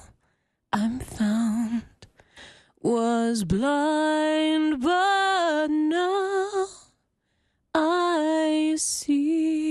[2.81, 6.67] was blind, but now
[7.73, 9.70] I see.